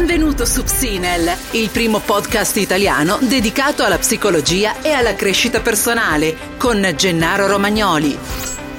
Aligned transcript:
Benvenuto 0.00 0.46
su 0.46 0.62
Psinel, 0.62 1.30
il 1.50 1.68
primo 1.68 1.98
podcast 2.00 2.56
italiano 2.56 3.18
dedicato 3.20 3.84
alla 3.84 3.98
psicologia 3.98 4.80
e 4.80 4.92
alla 4.92 5.14
crescita 5.14 5.60
personale 5.60 6.34
con 6.56 6.80
Gennaro 6.96 7.46
Romagnoli. 7.46 8.16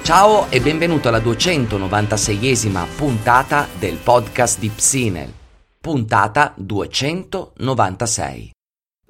Ciao 0.02 0.50
e 0.50 0.60
benvenuto 0.62 1.10
alla 1.10 1.20
296esima 1.20 2.88
puntata 2.96 3.68
del 3.78 3.98
podcast 3.98 4.58
di 4.58 4.70
Psinel, 4.70 5.32
puntata 5.80 6.54
296. 6.58 8.52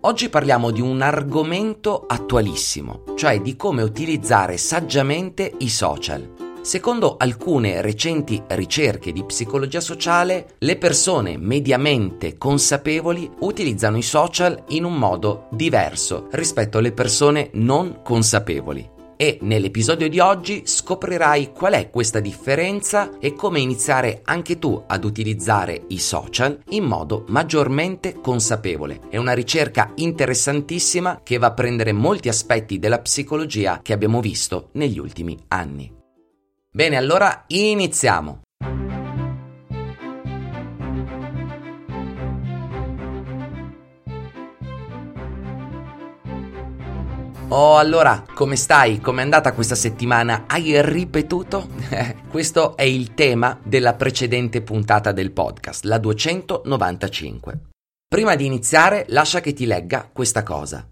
Oggi 0.02 0.28
parliamo 0.28 0.72
di 0.72 0.82
un 0.82 1.02
argomento 1.02 2.04
attualissimo, 2.06 3.06
cioè 3.16 3.40
di 3.40 3.56
come 3.56 3.84
utilizzare 3.84 4.58
saggiamente 4.58 5.50
i 5.60 5.70
social. 5.70 6.41
Secondo 6.62 7.16
alcune 7.18 7.82
recenti 7.82 8.40
ricerche 8.50 9.12
di 9.12 9.26
psicologia 9.26 9.82
sociale, 9.82 10.56
le 10.60 10.78
persone 10.78 11.36
mediamente 11.36 12.38
consapevoli 12.38 13.28
utilizzano 13.40 13.98
i 13.98 14.04
social 14.04 14.66
in 14.68 14.84
un 14.84 14.96
modo 14.96 15.48
diverso 15.52 16.28
rispetto 16.32 16.78
alle 16.78 16.92
persone 16.92 17.50
non 17.54 18.02
consapevoli. 18.04 18.88
E 19.18 19.40
nell'episodio 19.42 20.08
di 20.08 20.20
oggi 20.20 20.62
scoprirai 20.66 21.52
qual 21.52 21.74
è 21.74 21.90
questa 21.90 22.20
differenza 22.20 23.18
e 23.20 23.34
come 23.34 23.60
iniziare 23.60 24.22
anche 24.24 24.60
tu 24.60 24.84
ad 24.86 25.04
utilizzare 25.04 25.86
i 25.88 25.98
social 25.98 26.60
in 26.70 26.84
modo 26.84 27.26
maggiormente 27.30 28.20
consapevole. 28.22 29.00
È 29.10 29.18
una 29.18 29.34
ricerca 29.34 29.92
interessantissima 29.96 31.22
che 31.24 31.40
va 31.40 31.48
a 31.48 31.54
prendere 31.54 31.92
molti 31.92 32.30
aspetti 32.30 32.78
della 32.78 33.00
psicologia 33.00 33.80
che 33.82 33.94
abbiamo 33.94 34.22
visto 34.22 34.70
negli 34.74 35.00
ultimi 35.00 35.36
anni. 35.48 36.01
Bene, 36.74 36.96
allora 36.96 37.44
iniziamo. 37.48 38.44
Oh, 47.50 47.76
allora, 47.76 48.24
come 48.34 48.56
stai? 48.56 49.02
Com'è 49.02 49.22
andata 49.22 49.52
questa 49.52 49.76
settimana? 49.76 50.46
Hai 50.48 50.82
ripetuto? 50.82 51.68
Questo 52.32 52.78
è 52.78 52.84
il 52.84 53.14
tema 53.16 53.60
della 53.62 53.96
precedente 53.96 54.62
puntata 54.62 55.12
del 55.12 55.32
podcast, 55.32 55.84
la 55.84 55.98
295. 55.98 57.60
Prima 58.08 58.38
di 58.38 58.46
iniziare, 58.46 59.04
lascia 59.10 59.42
che 59.42 59.52
ti 59.52 59.66
legga 59.66 60.10
questa 60.10 60.44
cosa. 60.44 60.88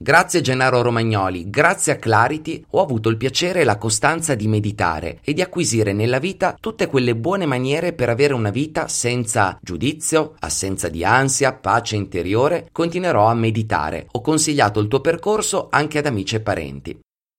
Grazie 0.00 0.42
Gennaro 0.42 0.80
Romagnoli, 0.80 1.50
grazie 1.50 1.90
a 1.90 1.96
Clarity 1.96 2.64
ho 2.70 2.80
avuto 2.80 3.08
il 3.08 3.16
piacere 3.16 3.62
e 3.62 3.64
la 3.64 3.78
costanza 3.78 4.36
di 4.36 4.46
meditare 4.46 5.18
e 5.24 5.32
di 5.32 5.42
acquisire 5.42 5.92
nella 5.92 6.20
vita 6.20 6.56
tutte 6.60 6.86
quelle 6.86 7.16
buone 7.16 7.46
maniere 7.46 7.92
per 7.92 8.08
avere 8.08 8.32
una 8.32 8.50
vita 8.50 8.86
senza 8.86 9.58
giudizio, 9.60 10.36
assenza 10.38 10.88
di 10.88 11.04
ansia, 11.04 11.52
pace 11.52 11.96
interiore. 11.96 12.68
Continuerò 12.70 13.26
a 13.26 13.34
meditare. 13.34 14.06
Ho 14.12 14.20
consigliato 14.20 14.78
il 14.78 14.86
tuo 14.86 15.00
percorso 15.00 15.66
anche 15.68 15.98
ad 15.98 16.06
amici 16.06 16.36
e 16.36 16.40
parenti. 16.40 16.96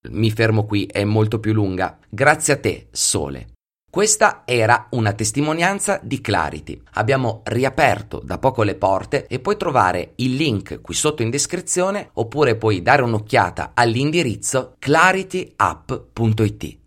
Mi 0.09 0.29
fermo 0.29 0.66
qui, 0.66 0.85
è 0.85 1.05
molto 1.05 1.39
più 1.39 1.53
lunga. 1.53 1.97
Grazie 2.09 2.53
a 2.53 2.57
te, 2.57 2.88
Sole. 2.91 3.53
Questa 3.91 4.43
era 4.45 4.85
una 4.91 5.13
testimonianza 5.13 5.99
di 6.03 6.21
Clarity. 6.21 6.79
Abbiamo 6.93 7.41
riaperto 7.45 8.21
da 8.23 8.37
poco 8.37 8.61
le 8.61 8.75
porte 8.75 9.25
e 9.25 9.39
puoi 9.39 9.57
trovare 9.57 10.11
il 10.17 10.35
link 10.35 10.79
qui 10.79 10.93
sotto 10.93 11.23
in 11.23 11.31
descrizione 11.31 12.11
oppure 12.13 12.55
puoi 12.55 12.83
dare 12.83 13.01
un'occhiata 13.01 13.71
all'indirizzo 13.73 14.75
clarityapp.it. 14.77 16.77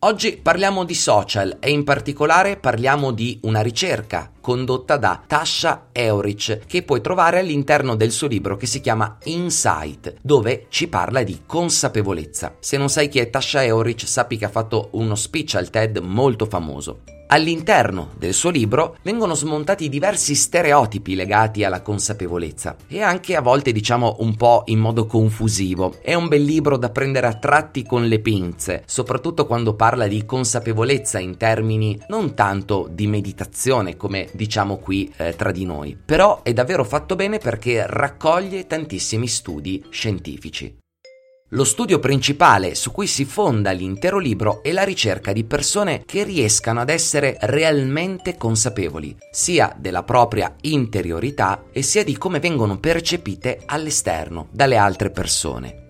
Oggi 0.00 0.36
parliamo 0.36 0.82
di 0.82 0.94
social 0.94 1.58
e 1.60 1.70
in 1.70 1.84
particolare 1.84 2.56
parliamo 2.56 3.12
di 3.12 3.38
una 3.42 3.60
ricerca 3.60 4.32
condotta 4.48 4.96
da 4.96 5.20
Tasha 5.26 5.88
Eurich 5.92 6.60
che 6.66 6.82
puoi 6.82 7.02
trovare 7.02 7.38
all'interno 7.38 7.96
del 7.96 8.10
suo 8.10 8.28
libro 8.28 8.56
che 8.56 8.64
si 8.64 8.80
chiama 8.80 9.18
Insight, 9.24 10.14
dove 10.22 10.68
ci 10.70 10.88
parla 10.88 11.22
di 11.22 11.42
consapevolezza. 11.44 12.56
Se 12.58 12.78
non 12.78 12.88
sai 12.88 13.08
chi 13.08 13.18
è 13.18 13.28
Tasha 13.28 13.62
Eurich, 13.62 14.08
sappi 14.08 14.38
che 14.38 14.46
ha 14.46 14.48
fatto 14.48 14.88
uno 14.92 15.16
speech 15.16 15.56
al 15.56 15.68
TED 15.68 15.98
molto 15.98 16.46
famoso. 16.46 17.00
All'interno 17.30 18.12
del 18.16 18.32
suo 18.32 18.48
libro 18.48 18.96
vengono 19.02 19.34
smontati 19.34 19.90
diversi 19.90 20.34
stereotipi 20.34 21.14
legati 21.14 21.62
alla 21.62 21.82
consapevolezza 21.82 22.76
e 22.88 23.02
anche 23.02 23.36
a 23.36 23.42
volte 23.42 23.70
diciamo 23.70 24.16
un 24.20 24.34
po' 24.34 24.62
in 24.66 24.78
modo 24.78 25.04
confusivo. 25.04 25.96
È 26.00 26.14
un 26.14 26.26
bel 26.26 26.42
libro 26.42 26.78
da 26.78 26.88
prendere 26.88 27.26
a 27.26 27.34
tratti 27.34 27.82
con 27.82 28.06
le 28.06 28.20
pinze, 28.20 28.82
soprattutto 28.86 29.44
quando 29.44 29.74
parla 29.74 30.06
di 30.06 30.24
consapevolezza 30.24 31.18
in 31.18 31.36
termini 31.36 32.00
non 32.08 32.32
tanto 32.32 32.88
di 32.90 33.06
meditazione 33.06 33.98
come 33.98 34.30
diciamo 34.38 34.76
qui 34.78 35.12
eh, 35.16 35.34
tra 35.34 35.50
di 35.50 35.64
noi, 35.64 35.98
però 36.02 36.42
è 36.44 36.52
davvero 36.52 36.84
fatto 36.84 37.16
bene 37.16 37.38
perché 37.38 37.84
raccoglie 37.86 38.68
tantissimi 38.68 39.26
studi 39.26 39.84
scientifici. 39.90 40.78
Lo 41.52 41.64
studio 41.64 41.98
principale 41.98 42.74
su 42.74 42.92
cui 42.92 43.06
si 43.06 43.24
fonda 43.24 43.70
l'intero 43.72 44.18
libro 44.18 44.62
è 44.62 44.70
la 44.70 44.84
ricerca 44.84 45.32
di 45.32 45.44
persone 45.44 46.02
che 46.04 46.22
riescano 46.22 46.80
ad 46.80 46.90
essere 46.90 47.36
realmente 47.40 48.36
consapevoli, 48.36 49.16
sia 49.32 49.74
della 49.76 50.04
propria 50.04 50.54
interiorità 50.60 51.64
e 51.72 51.82
sia 51.82 52.04
di 52.04 52.16
come 52.16 52.38
vengono 52.38 52.78
percepite 52.78 53.62
all'esterno 53.64 54.48
dalle 54.52 54.76
altre 54.76 55.10
persone. 55.10 55.86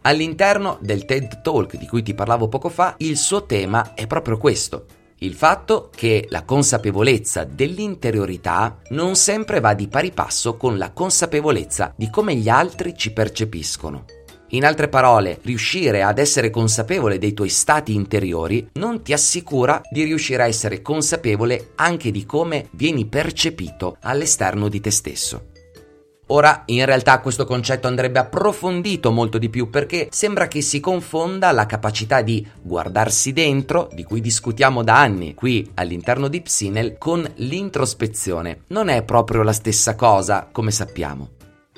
All'interno 0.00 0.78
del 0.80 1.04
TED 1.04 1.42
Talk 1.42 1.76
di 1.76 1.86
cui 1.86 2.02
ti 2.02 2.14
parlavo 2.14 2.48
poco 2.48 2.68
fa, 2.68 2.94
il 2.98 3.16
suo 3.16 3.44
tema 3.44 3.92
è 3.94 4.06
proprio 4.06 4.38
questo, 4.38 4.86
il 5.20 5.34
fatto 5.34 5.90
che 5.94 6.26
la 6.28 6.44
consapevolezza 6.44 7.44
dell'interiorità 7.44 8.80
non 8.90 9.14
sempre 9.14 9.60
va 9.60 9.72
di 9.72 9.88
pari 9.88 10.10
passo 10.10 10.56
con 10.56 10.76
la 10.76 10.92
consapevolezza 10.92 11.94
di 11.96 12.10
come 12.10 12.34
gli 12.34 12.48
altri 12.48 12.94
ci 12.96 13.12
percepiscono. 13.12 14.04
In 14.50 14.64
altre 14.64 14.88
parole, 14.88 15.40
riuscire 15.42 16.02
ad 16.02 16.18
essere 16.18 16.50
consapevole 16.50 17.18
dei 17.18 17.32
tuoi 17.32 17.48
stati 17.48 17.94
interiori 17.94 18.68
non 18.74 19.02
ti 19.02 19.12
assicura 19.12 19.80
di 19.90 20.04
riuscire 20.04 20.42
a 20.44 20.46
essere 20.46 20.82
consapevole 20.82 21.72
anche 21.76 22.10
di 22.10 22.24
come 22.24 22.68
vieni 22.72 23.06
percepito 23.06 23.96
all'esterno 24.02 24.68
di 24.68 24.80
te 24.80 24.90
stesso. 24.90 25.54
Ora, 26.28 26.62
in 26.66 26.84
realtà 26.84 27.20
questo 27.20 27.44
concetto 27.44 27.86
andrebbe 27.86 28.18
approfondito 28.18 29.12
molto 29.12 29.38
di 29.38 29.48
più 29.48 29.70
perché 29.70 30.08
sembra 30.10 30.48
che 30.48 30.60
si 30.60 30.80
confonda 30.80 31.52
la 31.52 31.66
capacità 31.66 32.20
di 32.22 32.44
guardarsi 32.60 33.32
dentro, 33.32 33.88
di 33.92 34.02
cui 34.02 34.20
discutiamo 34.20 34.82
da 34.82 34.98
anni 34.98 35.34
qui 35.34 35.70
all'interno 35.74 36.26
di 36.26 36.40
Psinel, 36.40 36.96
con 36.98 37.28
l'introspezione. 37.36 38.62
Non 38.68 38.88
è 38.88 39.02
proprio 39.02 39.42
la 39.42 39.52
stessa 39.52 39.94
cosa, 39.94 40.48
come 40.50 40.72
sappiamo. 40.72 41.35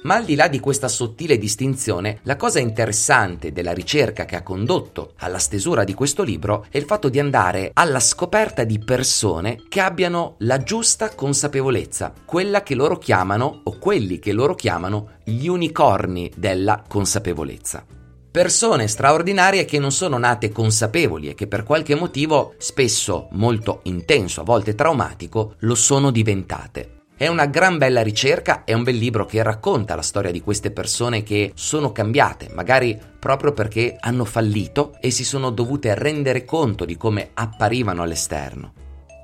Ma 0.08 0.14
al 0.14 0.24
di 0.24 0.36
là 0.36 0.48
di 0.48 0.58
questa 0.58 0.88
sottile 0.88 1.36
distinzione, 1.36 2.20
la 2.22 2.36
cosa 2.36 2.60
interessante 2.60 3.52
della 3.52 3.72
ricerca 3.72 4.24
che 4.24 4.36
ha 4.36 4.42
condotto 4.42 5.12
alla 5.18 5.36
stesura 5.36 5.84
di 5.84 5.92
questo 5.92 6.22
libro 6.22 6.64
è 6.70 6.78
il 6.78 6.84
fatto 6.84 7.10
di 7.10 7.18
andare 7.18 7.72
alla 7.74 8.00
scoperta 8.00 8.64
di 8.64 8.78
persone 8.78 9.64
che 9.68 9.80
abbiano 9.80 10.36
la 10.38 10.62
giusta 10.62 11.14
consapevolezza, 11.14 12.14
quella 12.24 12.62
che 12.62 12.74
loro 12.74 12.96
chiamano 12.96 13.60
o 13.64 13.76
quelli 13.76 14.18
che 14.18 14.32
loro 14.32 14.54
chiamano 14.54 15.10
gli 15.24 15.46
unicorni 15.46 16.32
della 16.34 16.82
consapevolezza. 16.88 17.84
Persone 18.30 18.88
straordinarie 18.88 19.66
che 19.66 19.78
non 19.78 19.92
sono 19.92 20.16
nate 20.16 20.48
consapevoli 20.48 21.28
e 21.28 21.34
che 21.34 21.48
per 21.48 21.64
qualche 21.64 21.94
motivo, 21.94 22.54
spesso 22.56 23.28
molto 23.32 23.80
intenso, 23.82 24.40
a 24.40 24.44
volte 24.44 24.74
traumatico, 24.74 25.56
lo 25.58 25.74
sono 25.74 26.10
diventate. 26.10 26.97
È 27.18 27.26
una 27.26 27.46
gran 27.46 27.78
bella 27.78 28.00
ricerca, 28.00 28.62
è 28.62 28.72
un 28.74 28.84
bel 28.84 28.94
libro 28.94 29.26
che 29.26 29.42
racconta 29.42 29.96
la 29.96 30.02
storia 30.02 30.30
di 30.30 30.40
queste 30.40 30.70
persone 30.70 31.24
che 31.24 31.50
sono 31.56 31.90
cambiate, 31.90 32.48
magari 32.54 32.96
proprio 33.18 33.52
perché 33.52 33.96
hanno 33.98 34.24
fallito 34.24 34.94
e 35.00 35.10
si 35.10 35.24
sono 35.24 35.50
dovute 35.50 35.96
rendere 35.96 36.44
conto 36.44 36.84
di 36.84 36.96
come 36.96 37.30
apparivano 37.34 38.02
all'esterno. 38.04 38.72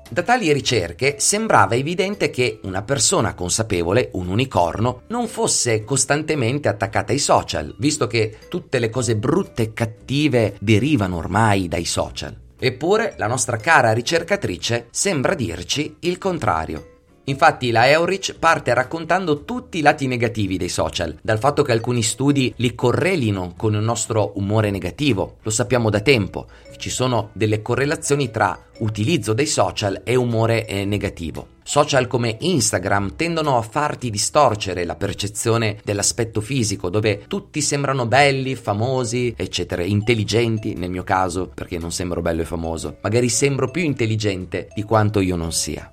Da 0.09 0.23
tali 0.23 0.51
ricerche 0.51 1.15
sembrava 1.19 1.75
evidente 1.75 2.29
che 2.31 2.59
una 2.63 2.81
persona 2.81 3.33
consapevole, 3.33 4.09
un 4.15 4.27
unicorno, 4.27 5.03
non 5.07 5.29
fosse 5.29 5.85
costantemente 5.85 6.67
attaccata 6.67 7.13
ai 7.13 7.17
social, 7.17 7.73
visto 7.79 8.07
che 8.07 8.39
tutte 8.49 8.79
le 8.79 8.89
cose 8.89 9.15
brutte 9.15 9.61
e 9.61 9.73
cattive 9.73 10.57
derivano 10.59 11.15
ormai 11.15 11.69
dai 11.69 11.85
social. 11.85 12.37
Eppure 12.59 13.13
la 13.17 13.27
nostra 13.27 13.55
cara 13.55 13.93
ricercatrice 13.93 14.87
sembra 14.91 15.33
dirci 15.33 15.95
il 16.01 16.17
contrario. 16.17 16.89
Infatti 17.25 17.71
la 17.71 17.89
Eurich 17.89 18.37
parte 18.37 18.73
raccontando 18.73 19.45
tutti 19.45 19.79
i 19.79 19.81
lati 19.81 20.05
negativi 20.05 20.57
dei 20.57 20.69
social, 20.69 21.17
dal 21.21 21.39
fatto 21.39 21.63
che 21.63 21.71
alcuni 21.71 22.03
studi 22.03 22.53
li 22.57 22.75
correlino 22.75 23.53
con 23.57 23.73
il 23.73 23.81
nostro 23.81 24.33
umore 24.35 24.69
negativo, 24.69 25.37
lo 25.41 25.49
sappiamo 25.49 25.89
da 25.89 26.01
tempo, 26.01 26.45
ci 26.77 26.89
sono 26.89 27.29
delle 27.33 27.63
correlazioni 27.63 28.29
tra 28.29 28.59
utilizzo 28.79 29.33
dei 29.33 29.47
social 29.47 30.01
e 30.03 30.15
umore 30.15 30.67
eh, 30.67 30.85
negativo. 30.85 31.53
Social 31.63 32.05
come 32.05 32.37
Instagram 32.41 33.15
tendono 33.15 33.57
a 33.57 33.63
farti 33.63 34.11
distorcere 34.11 34.85
la 34.85 34.95
percezione 34.95 35.79
dell'aspetto 35.83 36.41
fisico, 36.41 36.91
dove 36.91 37.23
tutti 37.27 37.59
sembrano 37.59 38.05
belli, 38.05 38.53
famosi, 38.53 39.33
eccetera, 39.35 39.81
intelligenti 39.81 40.75
nel 40.75 40.91
mio 40.91 41.03
caso, 41.03 41.49
perché 41.51 41.79
non 41.79 41.91
sembro 41.91 42.21
bello 42.21 42.41
e 42.41 42.45
famoso. 42.45 42.97
Magari 43.01 43.29
sembro 43.29 43.71
più 43.71 43.81
intelligente 43.81 44.67
di 44.75 44.83
quanto 44.83 45.21
io 45.21 45.35
non 45.35 45.51
sia. 45.51 45.91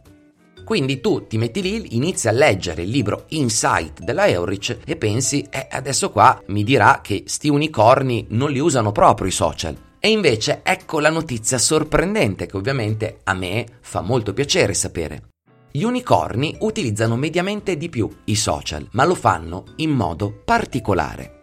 Quindi 0.65 1.01
tu 1.01 1.27
ti 1.27 1.39
metti 1.39 1.61
lì, 1.61 1.97
inizi 1.97 2.29
a 2.29 2.33
leggere 2.33 2.83
il 2.83 2.89
libro 2.89 3.25
Insight 3.29 4.01
della 4.01 4.27
Eurich 4.27 4.79
e 4.85 4.97
pensi, 4.97 5.47
eh, 5.51 5.67
adesso 5.71 6.11
qua 6.11 6.41
mi 6.47 6.65
dirà 6.65 7.01
che 7.03 7.25
sti 7.27 7.49
unicorni 7.49 8.27
non 8.31 8.51
li 8.51 8.59
usano 8.59 8.93
proprio 8.93 9.29
i 9.29 9.33
social. 9.33 9.77
E 9.99 10.11
invece 10.11 10.61
ecco 10.65 10.99
la 10.99 11.11
notizia 11.11 11.59
sorprendente 11.59 12.47
che 12.47 12.57
ovviamente 12.57 13.21
a 13.25 13.35
me 13.35 13.67
fa 13.81 14.01
molto 14.01 14.33
piacere 14.33 14.75
sapere. 14.75 15.29
Gli 15.71 15.85
unicorni 15.85 16.57
utilizzano 16.61 17.17
mediamente 17.17 17.77
di 17.77 17.89
più 17.89 18.09
i 18.25 18.35
social, 18.35 18.87
ma 18.93 19.05
lo 19.05 19.15
fanno 19.15 19.65
in 19.77 19.91
modo 19.91 20.43
particolare. 20.45 21.42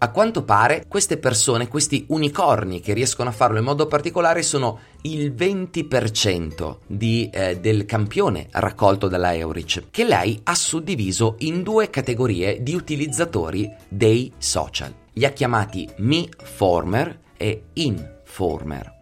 A 0.00 0.12
quanto 0.12 0.44
pare 0.44 0.84
queste 0.86 1.18
persone, 1.18 1.66
questi 1.66 2.04
unicorni 2.10 2.78
che 2.78 2.92
riescono 2.92 3.30
a 3.30 3.32
farlo 3.32 3.58
in 3.58 3.64
modo 3.64 3.88
particolare 3.88 4.42
sono 4.42 4.78
il 5.02 5.32
20% 5.32 6.76
di, 6.86 7.28
eh, 7.32 7.58
del 7.58 7.84
campione 7.84 8.46
raccolto 8.52 9.08
dalla 9.08 9.34
Eurich, 9.34 9.86
che 9.90 10.04
lei 10.04 10.38
ha 10.44 10.54
suddiviso 10.54 11.34
in 11.38 11.64
due 11.64 11.90
categorie 11.90 12.62
di 12.62 12.76
utilizzatori 12.76 13.68
dei 13.88 14.32
social. 14.38 14.94
Li 15.14 15.24
ha 15.24 15.30
chiamati 15.30 15.88
Me-Former 15.96 17.18
e 17.36 17.64
In-Former. 17.72 18.96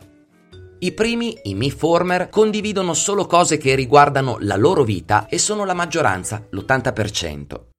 I 0.79 0.93
primi, 0.93 1.39
i 1.45 1.55
MeFormer, 1.55 2.31
condividono 2.31 2.95
solo 2.95 3.27
cose 3.27 3.59
che 3.59 3.75
riguardano 3.75 4.39
la 4.41 4.57
loro 4.57 4.83
vita 4.83 5.27
e 5.27 5.37
sono 5.37 5.67
la 5.67 5.75
maggioranza, 5.75 6.47
l'80% 6.49 7.76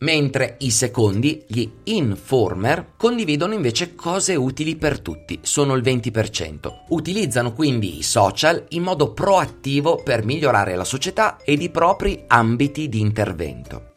mentre 0.00 0.56
i 0.60 0.70
secondi, 0.70 1.44
gli 1.46 1.68
informer, 1.84 2.92
condividono 2.96 3.54
invece 3.54 3.94
cose 3.94 4.34
utili 4.34 4.76
per 4.76 5.00
tutti, 5.00 5.38
sono 5.42 5.74
il 5.74 5.82
20%. 5.82 6.84
Utilizzano 6.88 7.52
quindi 7.52 7.98
i 7.98 8.02
social 8.02 8.64
in 8.70 8.82
modo 8.82 9.12
proattivo 9.12 10.02
per 10.02 10.24
migliorare 10.24 10.76
la 10.76 10.84
società 10.84 11.38
ed 11.42 11.62
i 11.62 11.70
propri 11.70 12.24
ambiti 12.26 12.88
di 12.88 13.00
intervento. 13.00 13.92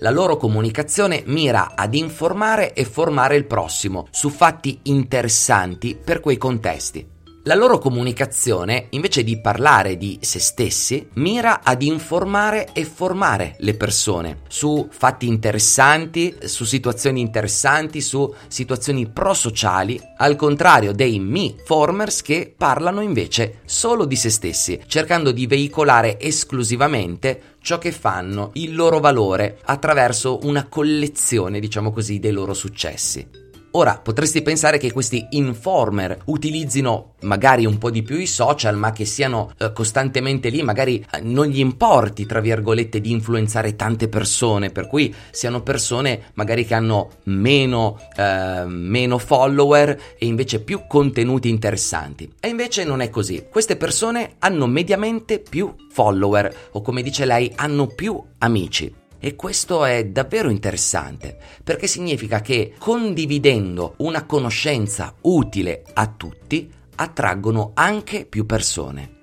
La 0.00 0.10
loro 0.10 0.36
comunicazione 0.36 1.22
mira 1.24 1.72
ad 1.74 1.94
informare 1.94 2.74
e 2.74 2.84
formare 2.84 3.34
il 3.36 3.46
prossimo 3.46 4.06
su 4.10 4.28
fatti 4.28 4.80
interessanti 4.84 5.96
per 6.02 6.20
quei 6.20 6.36
contesti. 6.36 7.14
La 7.46 7.54
loro 7.54 7.78
comunicazione, 7.78 8.86
invece 8.90 9.22
di 9.22 9.40
parlare 9.40 9.96
di 9.96 10.18
se 10.20 10.40
stessi, 10.40 11.10
mira 11.12 11.60
ad 11.62 11.80
informare 11.80 12.70
e 12.72 12.84
formare 12.84 13.54
le 13.60 13.74
persone 13.74 14.40
su 14.48 14.88
fatti 14.90 15.28
interessanti, 15.28 16.34
su 16.40 16.64
situazioni 16.64 17.20
interessanti, 17.20 18.00
su 18.00 18.34
situazioni 18.48 19.06
prosociali, 19.06 20.00
al 20.16 20.34
contrario 20.34 20.90
dei 20.90 21.20
me-formers 21.20 22.20
che 22.22 22.52
parlano 22.56 23.00
invece 23.00 23.60
solo 23.64 24.06
di 24.06 24.16
se 24.16 24.30
stessi, 24.30 24.80
cercando 24.88 25.30
di 25.30 25.46
veicolare 25.46 26.18
esclusivamente 26.18 27.54
ciò 27.60 27.78
che 27.78 27.92
fanno, 27.92 28.50
il 28.54 28.74
loro 28.74 28.98
valore, 28.98 29.60
attraverso 29.66 30.40
una 30.42 30.66
collezione, 30.66 31.60
diciamo 31.60 31.92
così, 31.92 32.18
dei 32.18 32.32
loro 32.32 32.54
successi. 32.54 33.45
Ora, 33.76 34.00
potresti 34.02 34.40
pensare 34.40 34.78
che 34.78 34.90
questi 34.90 35.26
informer 35.32 36.16
utilizzino 36.26 37.12
magari 37.20 37.66
un 37.66 37.76
po' 37.76 37.90
di 37.90 38.02
più 38.02 38.16
i 38.16 38.26
social, 38.26 38.74
ma 38.74 38.90
che 38.90 39.04
siano 39.04 39.52
eh, 39.58 39.70
costantemente 39.74 40.48
lì, 40.48 40.62
magari 40.62 41.04
eh, 41.12 41.20
non 41.20 41.48
gli 41.48 41.58
importi, 41.58 42.24
tra 42.24 42.40
virgolette, 42.40 43.02
di 43.02 43.10
influenzare 43.10 43.76
tante 43.76 44.08
persone, 44.08 44.70
per 44.70 44.86
cui 44.86 45.14
siano 45.30 45.60
persone 45.60 46.30
magari 46.34 46.64
che 46.64 46.72
hanno 46.72 47.18
meno, 47.24 48.00
eh, 48.16 48.64
meno 48.64 49.18
follower 49.18 50.00
e 50.18 50.24
invece 50.24 50.60
più 50.60 50.86
contenuti 50.88 51.50
interessanti. 51.50 52.32
E 52.40 52.48
invece 52.48 52.82
non 52.82 53.02
è 53.02 53.10
così. 53.10 53.44
Queste 53.50 53.76
persone 53.76 54.36
hanno 54.38 54.66
mediamente 54.66 55.38
più 55.38 55.74
follower, 55.90 56.70
o 56.72 56.80
come 56.80 57.02
dice 57.02 57.26
lei, 57.26 57.52
hanno 57.56 57.88
più 57.88 58.18
amici. 58.38 59.04
E 59.18 59.34
questo 59.34 59.84
è 59.84 60.04
davvero 60.06 60.50
interessante 60.50 61.36
perché 61.62 61.86
significa 61.86 62.40
che 62.40 62.74
condividendo 62.78 63.94
una 63.98 64.24
conoscenza 64.24 65.14
utile 65.22 65.82
a 65.94 66.06
tutti 66.06 66.70
attraggono 66.96 67.72
anche 67.74 68.24
più 68.24 68.46
persone. 68.46 69.14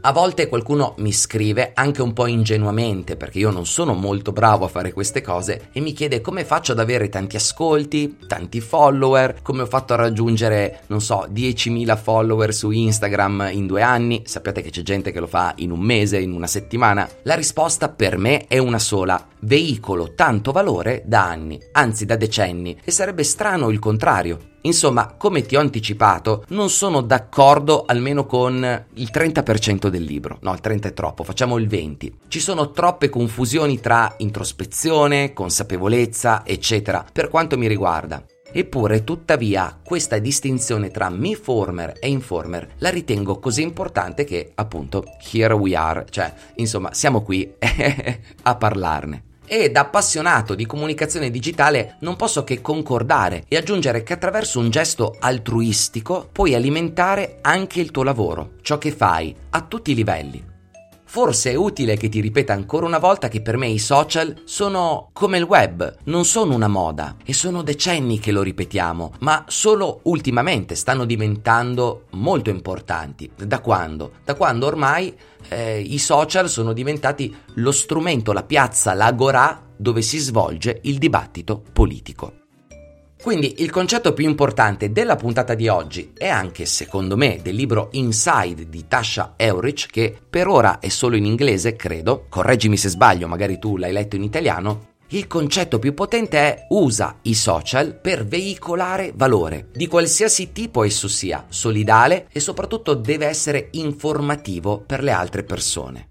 A 0.00 0.12
volte 0.12 0.46
qualcuno 0.46 0.94
mi 0.98 1.12
scrive 1.12 1.72
anche 1.74 2.02
un 2.02 2.12
po' 2.12 2.26
ingenuamente 2.26 3.16
perché 3.16 3.40
io 3.40 3.50
non 3.50 3.66
sono 3.66 3.94
molto 3.94 4.30
bravo 4.30 4.64
a 4.64 4.68
fare 4.68 4.92
queste 4.92 5.22
cose 5.22 5.70
e 5.72 5.80
mi 5.80 5.92
chiede 5.92 6.20
come 6.20 6.44
faccio 6.44 6.70
ad 6.70 6.78
avere 6.78 7.08
tanti 7.08 7.34
ascolti, 7.34 8.16
tanti 8.28 8.60
follower, 8.60 9.42
come 9.42 9.62
ho 9.62 9.66
fatto 9.66 9.94
a 9.94 9.96
raggiungere, 9.96 10.82
non 10.86 11.00
so, 11.00 11.26
10.000 11.28 12.00
follower 12.00 12.54
su 12.54 12.70
Instagram 12.70 13.48
in 13.50 13.66
due 13.66 13.82
anni. 13.82 14.22
Sappiate 14.24 14.62
che 14.62 14.70
c'è 14.70 14.82
gente 14.82 15.10
che 15.10 15.18
lo 15.18 15.26
fa 15.26 15.52
in 15.56 15.72
un 15.72 15.80
mese, 15.80 16.18
in 16.20 16.32
una 16.32 16.46
settimana. 16.46 17.08
La 17.24 17.34
risposta 17.34 17.88
per 17.88 18.18
me 18.18 18.46
è 18.46 18.58
una 18.58 18.78
sola. 18.78 19.27
Veicolo 19.40 20.14
tanto 20.14 20.52
valore 20.52 21.02
da 21.06 21.28
anni, 21.28 21.60
anzi 21.72 22.04
da 22.04 22.16
decenni, 22.16 22.78
e 22.82 22.90
sarebbe 22.90 23.22
strano 23.22 23.70
il 23.70 23.78
contrario. 23.78 24.56
Insomma, 24.62 25.14
come 25.16 25.42
ti 25.42 25.56
ho 25.56 25.60
anticipato, 25.60 26.44
non 26.48 26.68
sono 26.68 27.00
d'accordo 27.00 27.84
almeno 27.86 28.26
con 28.26 28.86
il 28.94 29.10
30% 29.12 29.86
del 29.86 30.02
libro. 30.02 30.38
No, 30.42 30.52
il 30.52 30.60
30 30.60 30.88
è 30.88 30.92
troppo, 30.92 31.22
facciamo 31.22 31.58
il 31.58 31.68
20. 31.68 32.18
Ci 32.28 32.40
sono 32.40 32.72
troppe 32.72 33.08
confusioni 33.08 33.80
tra 33.80 34.14
introspezione, 34.18 35.32
consapevolezza, 35.32 36.42
eccetera, 36.44 37.04
per 37.10 37.28
quanto 37.28 37.56
mi 37.56 37.68
riguarda. 37.68 38.24
Eppure, 38.50 39.04
tuttavia, 39.04 39.78
questa 39.84 40.18
distinzione 40.18 40.90
tra 40.90 41.10
me-former 41.10 41.94
e 42.00 42.08
informer 42.08 42.74
la 42.78 42.88
ritengo 42.88 43.38
così 43.38 43.62
importante 43.62 44.24
che, 44.24 44.52
appunto, 44.54 45.04
here 45.32 45.52
we 45.54 45.76
are, 45.76 46.06
cioè, 46.08 46.32
insomma, 46.56 46.94
siamo 46.94 47.22
qui 47.22 47.54
a 48.42 48.56
parlarne. 48.56 49.27
E 49.50 49.70
da 49.70 49.80
appassionato 49.80 50.54
di 50.54 50.66
comunicazione 50.66 51.30
digitale 51.30 51.96
non 52.00 52.16
posso 52.16 52.44
che 52.44 52.60
concordare 52.60 53.44
e 53.48 53.56
aggiungere 53.56 54.02
che 54.02 54.12
attraverso 54.12 54.58
un 54.58 54.68
gesto 54.68 55.16
altruistico 55.18 56.28
puoi 56.30 56.54
alimentare 56.54 57.38
anche 57.40 57.80
il 57.80 57.90
tuo 57.90 58.02
lavoro, 58.02 58.52
ciò 58.60 58.76
che 58.76 58.92
fai, 58.92 59.34
a 59.50 59.62
tutti 59.62 59.92
i 59.92 59.94
livelli. 59.94 60.47
Forse 61.10 61.52
è 61.52 61.54
utile 61.54 61.96
che 61.96 62.10
ti 62.10 62.20
ripeta 62.20 62.52
ancora 62.52 62.84
una 62.84 62.98
volta 62.98 63.28
che 63.28 63.40
per 63.40 63.56
me 63.56 63.66
i 63.66 63.78
social 63.78 64.42
sono 64.44 65.08
come 65.14 65.38
il 65.38 65.44
web, 65.44 65.96
non 66.04 66.26
sono 66.26 66.54
una 66.54 66.68
moda 66.68 67.16
e 67.24 67.32
sono 67.32 67.62
decenni 67.62 68.18
che 68.18 68.30
lo 68.30 68.42
ripetiamo, 68.42 69.14
ma 69.20 69.42
solo 69.48 70.00
ultimamente 70.02 70.74
stanno 70.74 71.06
diventando 71.06 72.04
molto 72.10 72.50
importanti. 72.50 73.30
Da 73.34 73.60
quando? 73.60 74.16
Da 74.22 74.34
quando 74.34 74.66
ormai 74.66 75.16
eh, 75.48 75.80
i 75.80 75.98
social 75.98 76.50
sono 76.50 76.74
diventati 76.74 77.34
lo 77.54 77.72
strumento, 77.72 78.34
la 78.34 78.44
piazza, 78.44 78.92
l'agorà 78.92 79.62
dove 79.74 80.02
si 80.02 80.18
svolge 80.18 80.80
il 80.82 80.98
dibattito 80.98 81.62
politico. 81.72 82.37
Quindi 83.20 83.62
il 83.62 83.70
concetto 83.70 84.12
più 84.12 84.24
importante 84.24 84.92
della 84.92 85.16
puntata 85.16 85.54
di 85.54 85.66
oggi 85.66 86.12
e 86.16 86.28
anche 86.28 86.66
secondo 86.66 87.16
me 87.16 87.40
del 87.42 87.56
libro 87.56 87.88
Inside 87.92 88.68
di 88.68 88.86
Tasha 88.86 89.34
Eurich, 89.36 89.88
che 89.90 90.16
per 90.28 90.46
ora 90.46 90.78
è 90.78 90.88
solo 90.88 91.16
in 91.16 91.24
inglese, 91.24 91.74
credo, 91.74 92.26
correggimi 92.28 92.76
se 92.76 92.88
sbaglio, 92.88 93.26
magari 93.26 93.58
tu 93.58 93.76
l'hai 93.76 93.92
letto 93.92 94.14
in 94.14 94.22
italiano, 94.22 94.96
il 95.08 95.26
concetto 95.26 95.78
più 95.78 95.94
potente 95.94 96.38
è 96.38 96.66
usa 96.68 97.18
i 97.22 97.34
social 97.34 97.98
per 97.98 98.26
veicolare 98.26 99.12
valore, 99.14 99.68
di 99.72 99.86
qualsiasi 99.86 100.52
tipo 100.52 100.84
esso 100.84 101.08
sia, 101.08 101.46
solidale 101.48 102.28
e 102.30 102.40
soprattutto 102.40 102.94
deve 102.94 103.26
essere 103.26 103.68
informativo 103.72 104.82
per 104.86 105.02
le 105.02 105.10
altre 105.10 105.44
persone. 105.44 106.08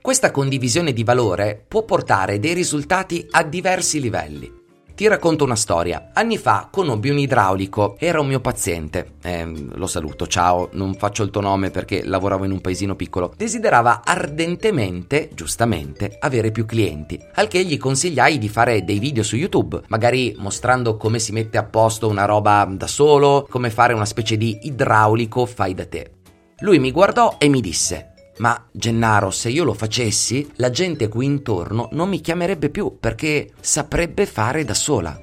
Questa 0.00 0.30
condivisione 0.30 0.92
di 0.92 1.02
valore 1.02 1.64
può 1.66 1.82
portare 1.84 2.38
dei 2.38 2.52
risultati 2.52 3.26
a 3.30 3.42
diversi 3.42 4.00
livelli. 4.00 4.63
Ti 4.94 5.08
racconto 5.08 5.42
una 5.42 5.56
storia. 5.56 6.10
Anni 6.12 6.38
fa 6.38 6.68
conobbi 6.70 7.10
un 7.10 7.18
idraulico, 7.18 7.96
era 7.98 8.20
un 8.20 8.28
mio 8.28 8.38
paziente. 8.38 9.14
Eh, 9.22 9.44
lo 9.72 9.88
saluto, 9.88 10.28
ciao, 10.28 10.68
non 10.74 10.94
faccio 10.94 11.24
il 11.24 11.30
tuo 11.30 11.40
nome 11.40 11.70
perché 11.70 12.04
lavoravo 12.04 12.44
in 12.44 12.52
un 12.52 12.60
paesino 12.60 12.94
piccolo. 12.94 13.34
Desiderava 13.36 14.02
ardentemente, 14.04 15.30
giustamente, 15.34 16.16
avere 16.20 16.52
più 16.52 16.64
clienti. 16.64 17.20
Al 17.34 17.48
che 17.48 17.64
gli 17.64 17.76
consigliai 17.76 18.38
di 18.38 18.48
fare 18.48 18.84
dei 18.84 19.00
video 19.00 19.24
su 19.24 19.34
YouTube, 19.34 19.80
magari 19.88 20.36
mostrando 20.38 20.96
come 20.96 21.18
si 21.18 21.32
mette 21.32 21.58
a 21.58 21.64
posto 21.64 22.06
una 22.06 22.24
roba 22.24 22.64
da 22.70 22.86
solo, 22.86 23.48
come 23.50 23.70
fare 23.70 23.94
una 23.94 24.04
specie 24.04 24.36
di 24.36 24.60
idraulico 24.62 25.44
fai 25.44 25.74
da 25.74 25.86
te. 25.86 26.12
Lui 26.60 26.78
mi 26.78 26.92
guardò 26.92 27.34
e 27.38 27.48
mi 27.48 27.60
disse: 27.60 28.13
ma 28.38 28.66
Gennaro, 28.70 29.30
se 29.30 29.48
io 29.48 29.64
lo 29.64 29.74
facessi, 29.74 30.50
la 30.56 30.70
gente 30.70 31.08
qui 31.08 31.26
intorno 31.26 31.88
non 31.92 32.08
mi 32.08 32.20
chiamerebbe 32.20 32.70
più 32.70 32.96
perché 32.98 33.50
saprebbe 33.60 34.26
fare 34.26 34.64
da 34.64 34.74
sola. 34.74 35.20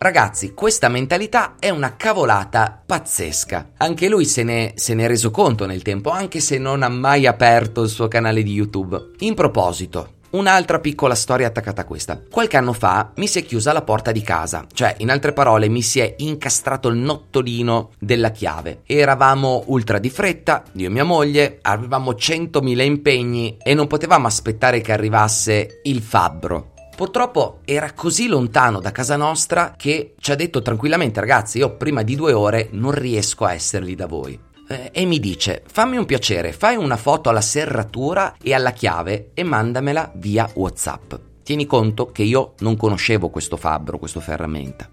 Ragazzi, 0.00 0.54
questa 0.54 0.88
mentalità 0.88 1.56
è 1.58 1.70
una 1.70 1.96
cavolata 1.96 2.80
pazzesca. 2.86 3.72
Anche 3.78 4.08
lui 4.08 4.26
se 4.26 4.44
ne, 4.44 4.72
se 4.76 4.94
ne, 4.94 5.04
è 5.04 5.08
reso 5.08 5.32
conto 5.32 5.66
nel 5.66 5.82
tempo, 5.82 6.10
anche 6.10 6.38
se 6.38 6.56
non 6.56 6.84
ha 6.84 6.88
mai 6.88 7.26
aperto 7.26 7.82
il 7.82 7.88
suo 7.88 8.06
canale 8.06 8.44
di 8.44 8.52
YouTube. 8.52 9.10
In 9.18 9.34
proposito, 9.34 10.17
Un'altra 10.30 10.78
piccola 10.78 11.14
storia 11.14 11.46
attaccata 11.46 11.80
a 11.80 11.84
questa. 11.86 12.20
Qualche 12.30 12.58
anno 12.58 12.74
fa 12.74 13.12
mi 13.16 13.26
si 13.26 13.38
è 13.38 13.44
chiusa 13.44 13.72
la 13.72 13.80
porta 13.80 14.12
di 14.12 14.20
casa, 14.20 14.66
cioè 14.74 14.94
in 14.98 15.10
altre 15.10 15.32
parole 15.32 15.68
mi 15.68 15.80
si 15.80 16.00
è 16.00 16.16
incastrato 16.18 16.88
il 16.88 16.96
nottolino 16.96 17.92
della 17.98 18.30
chiave. 18.30 18.82
Eravamo 18.84 19.62
ultra 19.68 19.98
di 19.98 20.10
fretta, 20.10 20.64
io 20.72 20.88
e 20.88 20.90
mia 20.90 21.04
moglie, 21.04 21.60
avevamo 21.62 22.10
100.000 22.12 22.80
impegni 22.82 23.56
e 23.62 23.72
non 23.72 23.86
potevamo 23.86 24.26
aspettare 24.26 24.82
che 24.82 24.92
arrivasse 24.92 25.80
il 25.84 26.02
fabbro. 26.02 26.72
Purtroppo 26.94 27.60
era 27.64 27.92
così 27.92 28.26
lontano 28.26 28.80
da 28.80 28.92
casa 28.92 29.16
nostra 29.16 29.74
che 29.76 30.14
ci 30.18 30.32
ha 30.32 30.34
detto 30.34 30.60
tranquillamente 30.60 31.20
ragazzi 31.20 31.58
io 31.58 31.76
prima 31.76 32.02
di 32.02 32.16
due 32.16 32.32
ore 32.32 32.70
non 32.72 32.90
riesco 32.90 33.44
a 33.44 33.54
essere 33.54 33.84
lì 33.84 33.94
da 33.94 34.06
voi 34.06 34.46
eh, 34.68 34.90
e 34.92 35.04
mi 35.04 35.18
dice 35.18 35.62
fammi 35.66 35.96
un 35.96 36.04
piacere, 36.04 36.52
fai 36.52 36.76
una 36.76 36.96
foto 36.96 37.28
alla 37.28 37.40
serratura 37.40 38.36
e 38.40 38.54
alla 38.54 38.72
chiave 38.72 39.30
e 39.34 39.42
mandamela 39.42 40.12
via 40.14 40.48
Whatsapp. 40.54 41.14
Tieni 41.42 41.66
conto 41.66 42.06
che 42.12 42.22
io 42.22 42.54
non 42.58 42.76
conoscevo 42.76 43.30
questo 43.30 43.56
fabbro, 43.56 43.98
questo 43.98 44.20
ferramenta. 44.20 44.88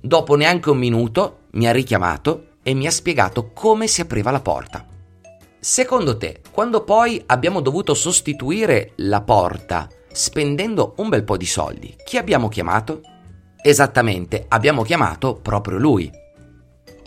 Dopo 0.00 0.36
neanche 0.36 0.70
un 0.70 0.76
minuto 0.76 1.38
mi 1.52 1.66
ha 1.66 1.72
richiamato 1.72 2.48
e 2.62 2.74
mi 2.74 2.86
ha 2.86 2.90
spiegato 2.90 3.50
come 3.52 3.86
si 3.86 4.02
apriva 4.02 4.30
la 4.30 4.40
porta. 4.40 4.86
Secondo 5.58 6.16
te, 6.16 6.42
quando 6.50 6.84
poi 6.84 7.22
abbiamo 7.26 7.60
dovuto 7.60 7.94
sostituire 7.94 8.92
la 8.96 9.22
porta 9.22 9.88
spendendo 10.12 10.94
un 10.98 11.08
bel 11.08 11.24
po' 11.24 11.36
di 11.36 11.46
soldi, 11.46 11.94
chi 12.04 12.18
abbiamo 12.18 12.48
chiamato? 12.48 13.00
Esattamente, 13.62 14.44
abbiamo 14.48 14.82
chiamato 14.82 15.34
proprio 15.34 15.78
lui. 15.78 16.10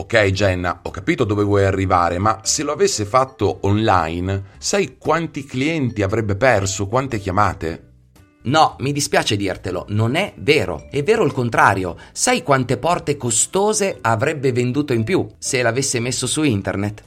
Ok 0.02 0.16
Jenna, 0.32 0.80
ho 0.84 0.92
capito 0.92 1.26
dove 1.26 1.44
vuoi 1.44 1.66
arrivare, 1.66 2.20
ma 2.20 2.40
se 2.44 2.64
lo 2.64 2.72
avesse 2.72 3.04
fatto 3.04 3.60
online, 3.64 4.44
sai 4.58 4.98
quanti 4.98 5.44
clienti 5.44 6.02
avrebbe 6.02 6.38
perso, 6.38 6.88
quante 6.88 7.20
chiamate? 7.20 7.88
No, 8.44 8.78
mi 8.80 8.94
dispiace 8.94 9.36
dirtelo, 9.36 9.86
non 9.90 10.16
è 10.16 10.34
vero. 10.38 10.88
È 10.90 11.04
vero 11.04 11.26
il 11.26 11.34
contrario. 11.34 11.98
Sai 12.14 12.44
quante 12.44 12.78
porte 12.78 13.18
costose 13.18 13.98
avrebbe 14.00 14.54
venduto 14.54 14.94
in 14.94 15.04
più 15.04 15.28
se 15.38 15.62
l'avesse 15.62 16.00
messo 16.00 16.28
su 16.28 16.44
internet? 16.44 17.04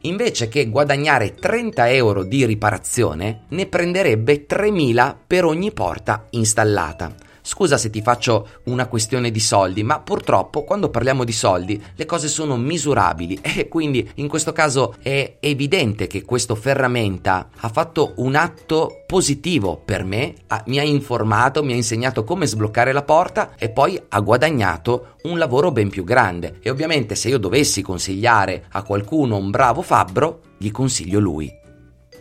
Invece 0.00 0.48
che 0.48 0.70
guadagnare 0.70 1.34
30 1.34 1.90
euro 1.90 2.24
di 2.24 2.46
riparazione, 2.46 3.44
ne 3.48 3.66
prenderebbe 3.66 4.46
3.000 4.46 5.14
per 5.26 5.44
ogni 5.44 5.72
porta 5.72 6.26
installata. 6.30 7.14
Scusa 7.46 7.76
se 7.76 7.90
ti 7.90 8.00
faccio 8.00 8.48
una 8.64 8.86
questione 8.86 9.30
di 9.30 9.38
soldi, 9.38 9.82
ma 9.82 10.00
purtroppo 10.00 10.64
quando 10.64 10.88
parliamo 10.88 11.24
di 11.24 11.32
soldi 11.32 11.80
le 11.94 12.06
cose 12.06 12.26
sono 12.26 12.56
misurabili 12.56 13.38
e 13.42 13.68
quindi 13.68 14.10
in 14.14 14.28
questo 14.28 14.52
caso 14.52 14.94
è 15.02 15.36
evidente 15.40 16.06
che 16.06 16.22
questo 16.22 16.54
ferramenta 16.54 17.50
ha 17.54 17.68
fatto 17.68 18.14
un 18.16 18.34
atto 18.34 19.02
positivo 19.06 19.78
per 19.84 20.04
me, 20.04 20.32
mi 20.64 20.78
ha 20.78 20.82
informato, 20.82 21.62
mi 21.62 21.74
ha 21.74 21.76
insegnato 21.76 22.24
come 22.24 22.46
sbloccare 22.46 22.92
la 22.92 23.02
porta 23.02 23.52
e 23.58 23.68
poi 23.68 24.02
ha 24.08 24.20
guadagnato 24.20 25.16
un 25.24 25.36
lavoro 25.36 25.70
ben 25.70 25.90
più 25.90 26.02
grande. 26.02 26.60
E 26.62 26.70
ovviamente 26.70 27.14
se 27.14 27.28
io 27.28 27.38
dovessi 27.38 27.82
consigliare 27.82 28.64
a 28.70 28.82
qualcuno 28.82 29.36
un 29.36 29.50
bravo 29.50 29.82
fabbro, 29.82 30.40
gli 30.56 30.70
consiglio 30.70 31.20
lui. 31.20 31.63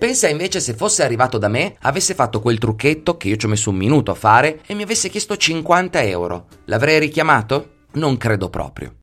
Pensa 0.03 0.27
invece 0.27 0.59
se 0.59 0.73
fosse 0.73 1.01
arrivato 1.01 1.37
da 1.37 1.47
me, 1.47 1.77
avesse 1.79 2.13
fatto 2.13 2.41
quel 2.41 2.57
trucchetto 2.57 3.15
che 3.15 3.29
io 3.29 3.37
ci 3.37 3.45
ho 3.45 3.49
messo 3.49 3.69
un 3.69 3.77
minuto 3.77 4.11
a 4.11 4.15
fare 4.15 4.59
e 4.65 4.73
mi 4.73 4.83
avesse 4.83 5.07
chiesto 5.07 5.37
50 5.37 6.01
euro. 6.01 6.47
L'avrei 6.65 6.99
richiamato? 6.99 7.85
Non 7.93 8.17
credo 8.17 8.49
proprio. 8.49 8.95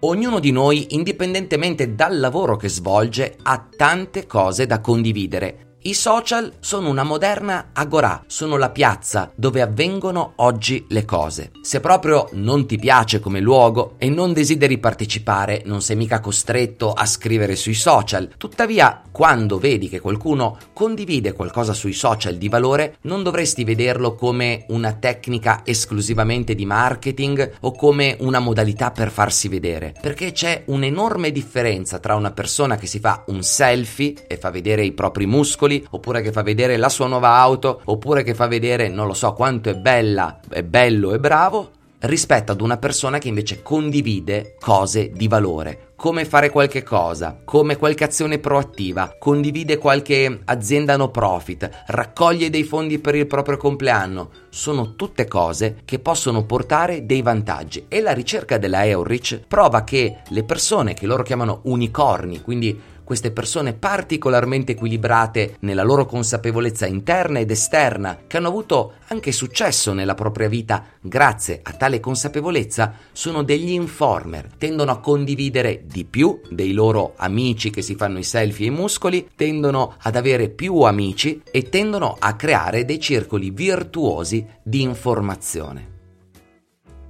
Ognuno 0.00 0.38
di 0.38 0.50
noi, 0.50 0.88
indipendentemente 0.90 1.94
dal 1.94 2.20
lavoro 2.20 2.56
che 2.56 2.68
svolge, 2.68 3.38
ha 3.42 3.66
tante 3.74 4.26
cose 4.26 4.66
da 4.66 4.82
condividere 4.82 5.71
i 5.84 5.94
social 5.94 6.52
sono 6.60 6.88
una 6.88 7.02
moderna 7.02 7.70
agorà, 7.72 8.22
sono 8.28 8.56
la 8.56 8.70
piazza 8.70 9.32
dove 9.34 9.60
avvengono 9.60 10.34
oggi 10.36 10.84
le 10.90 11.04
cose. 11.04 11.50
Se 11.60 11.80
proprio 11.80 12.28
non 12.34 12.66
ti 12.66 12.78
piace 12.78 13.18
come 13.18 13.40
luogo 13.40 13.94
e 13.98 14.08
non 14.08 14.32
desideri 14.32 14.78
partecipare, 14.78 15.62
non 15.64 15.82
sei 15.82 15.96
mica 15.96 16.20
costretto 16.20 16.92
a 16.92 17.04
scrivere 17.04 17.56
sui 17.56 17.74
social. 17.74 18.30
Tuttavia, 18.36 19.02
quando 19.10 19.58
vedi 19.58 19.88
che 19.88 19.98
qualcuno 19.98 20.56
condivide 20.72 21.32
qualcosa 21.32 21.72
sui 21.72 21.94
social 21.94 22.36
di 22.36 22.48
valore, 22.48 22.98
non 23.02 23.24
dovresti 23.24 23.64
vederlo 23.64 24.14
come 24.14 24.66
una 24.68 24.92
tecnica 24.92 25.62
esclusivamente 25.64 26.54
di 26.54 26.64
marketing 26.64 27.54
o 27.60 27.72
come 27.72 28.16
una 28.20 28.38
modalità 28.38 28.92
per 28.92 29.10
farsi 29.10 29.48
vedere, 29.48 29.94
perché 30.00 30.30
c'è 30.30 30.62
un'enorme 30.66 31.32
differenza 31.32 31.98
tra 31.98 32.14
una 32.14 32.30
persona 32.30 32.76
che 32.76 32.86
si 32.86 33.00
fa 33.00 33.24
un 33.26 33.42
selfie 33.42 34.14
e 34.28 34.36
fa 34.36 34.50
vedere 34.50 34.84
i 34.84 34.92
propri 34.92 35.26
muscoli 35.26 35.70
piccoli, 35.72 35.86
oppure 35.90 36.20
che 36.20 36.32
fa 36.32 36.42
vedere 36.42 36.76
la 36.76 36.88
sua 36.88 37.06
nuova 37.06 37.36
auto, 37.36 37.80
oppure 37.84 38.22
che 38.22 38.34
fa 38.34 38.46
vedere 38.46 38.88
non 38.88 39.06
lo 39.06 39.14
so 39.14 39.32
quanto 39.32 39.70
è 39.70 39.74
bella, 39.74 40.40
è 40.48 40.62
bello 40.62 41.14
e 41.14 41.18
bravo, 41.18 41.70
rispetto 42.00 42.52
ad 42.52 42.60
una 42.60 42.78
persona 42.78 43.18
che 43.18 43.28
invece 43.28 43.62
condivide 43.62 44.56
cose 44.58 45.10
di 45.12 45.28
valore, 45.28 45.92
come 45.94 46.24
fare 46.24 46.50
qualche 46.50 46.82
cosa, 46.82 47.38
come 47.44 47.76
qualche 47.76 48.02
azione 48.02 48.40
proattiva, 48.40 49.14
condivide 49.20 49.78
qualche 49.78 50.40
azienda 50.46 50.96
no 50.96 51.10
profit, 51.10 51.84
raccoglie 51.86 52.50
dei 52.50 52.64
fondi 52.64 52.98
per 52.98 53.14
il 53.14 53.28
proprio 53.28 53.56
compleanno, 53.56 54.30
sono 54.48 54.96
tutte 54.96 55.28
cose 55.28 55.76
che 55.84 56.00
possono 56.00 56.44
portare 56.44 57.06
dei 57.06 57.22
vantaggi. 57.22 57.84
E 57.86 58.00
la 58.00 58.12
ricerca 58.12 58.58
della 58.58 58.84
Eurich 58.84 59.42
prova 59.46 59.84
che 59.84 60.22
le 60.26 60.42
persone 60.42 60.94
che 60.94 61.06
loro 61.06 61.22
chiamano 61.22 61.60
unicorni, 61.64 62.42
quindi 62.42 62.76
queste 63.12 63.30
persone 63.30 63.74
particolarmente 63.74 64.72
equilibrate 64.72 65.56
nella 65.60 65.82
loro 65.82 66.06
consapevolezza 66.06 66.86
interna 66.86 67.40
ed 67.40 67.50
esterna, 67.50 68.20
che 68.26 68.38
hanno 68.38 68.48
avuto 68.48 68.94
anche 69.08 69.32
successo 69.32 69.92
nella 69.92 70.14
propria 70.14 70.48
vita 70.48 70.82
grazie 70.98 71.60
a 71.62 71.72
tale 71.72 72.00
consapevolezza, 72.00 72.94
sono 73.12 73.42
degli 73.42 73.72
informer, 73.72 74.48
tendono 74.56 74.92
a 74.92 75.00
condividere 75.00 75.82
di 75.84 76.06
più 76.06 76.40
dei 76.48 76.72
loro 76.72 77.12
amici 77.16 77.68
che 77.68 77.82
si 77.82 77.96
fanno 77.96 78.18
i 78.18 78.24
selfie 78.24 78.68
e 78.68 78.70
i 78.70 78.74
muscoli, 78.74 79.28
tendono 79.36 79.96
ad 79.98 80.16
avere 80.16 80.48
più 80.48 80.80
amici 80.80 81.42
e 81.50 81.68
tendono 81.68 82.16
a 82.18 82.34
creare 82.34 82.86
dei 82.86 82.98
circoli 82.98 83.50
virtuosi 83.50 84.46
di 84.62 84.80
informazione. 84.80 85.91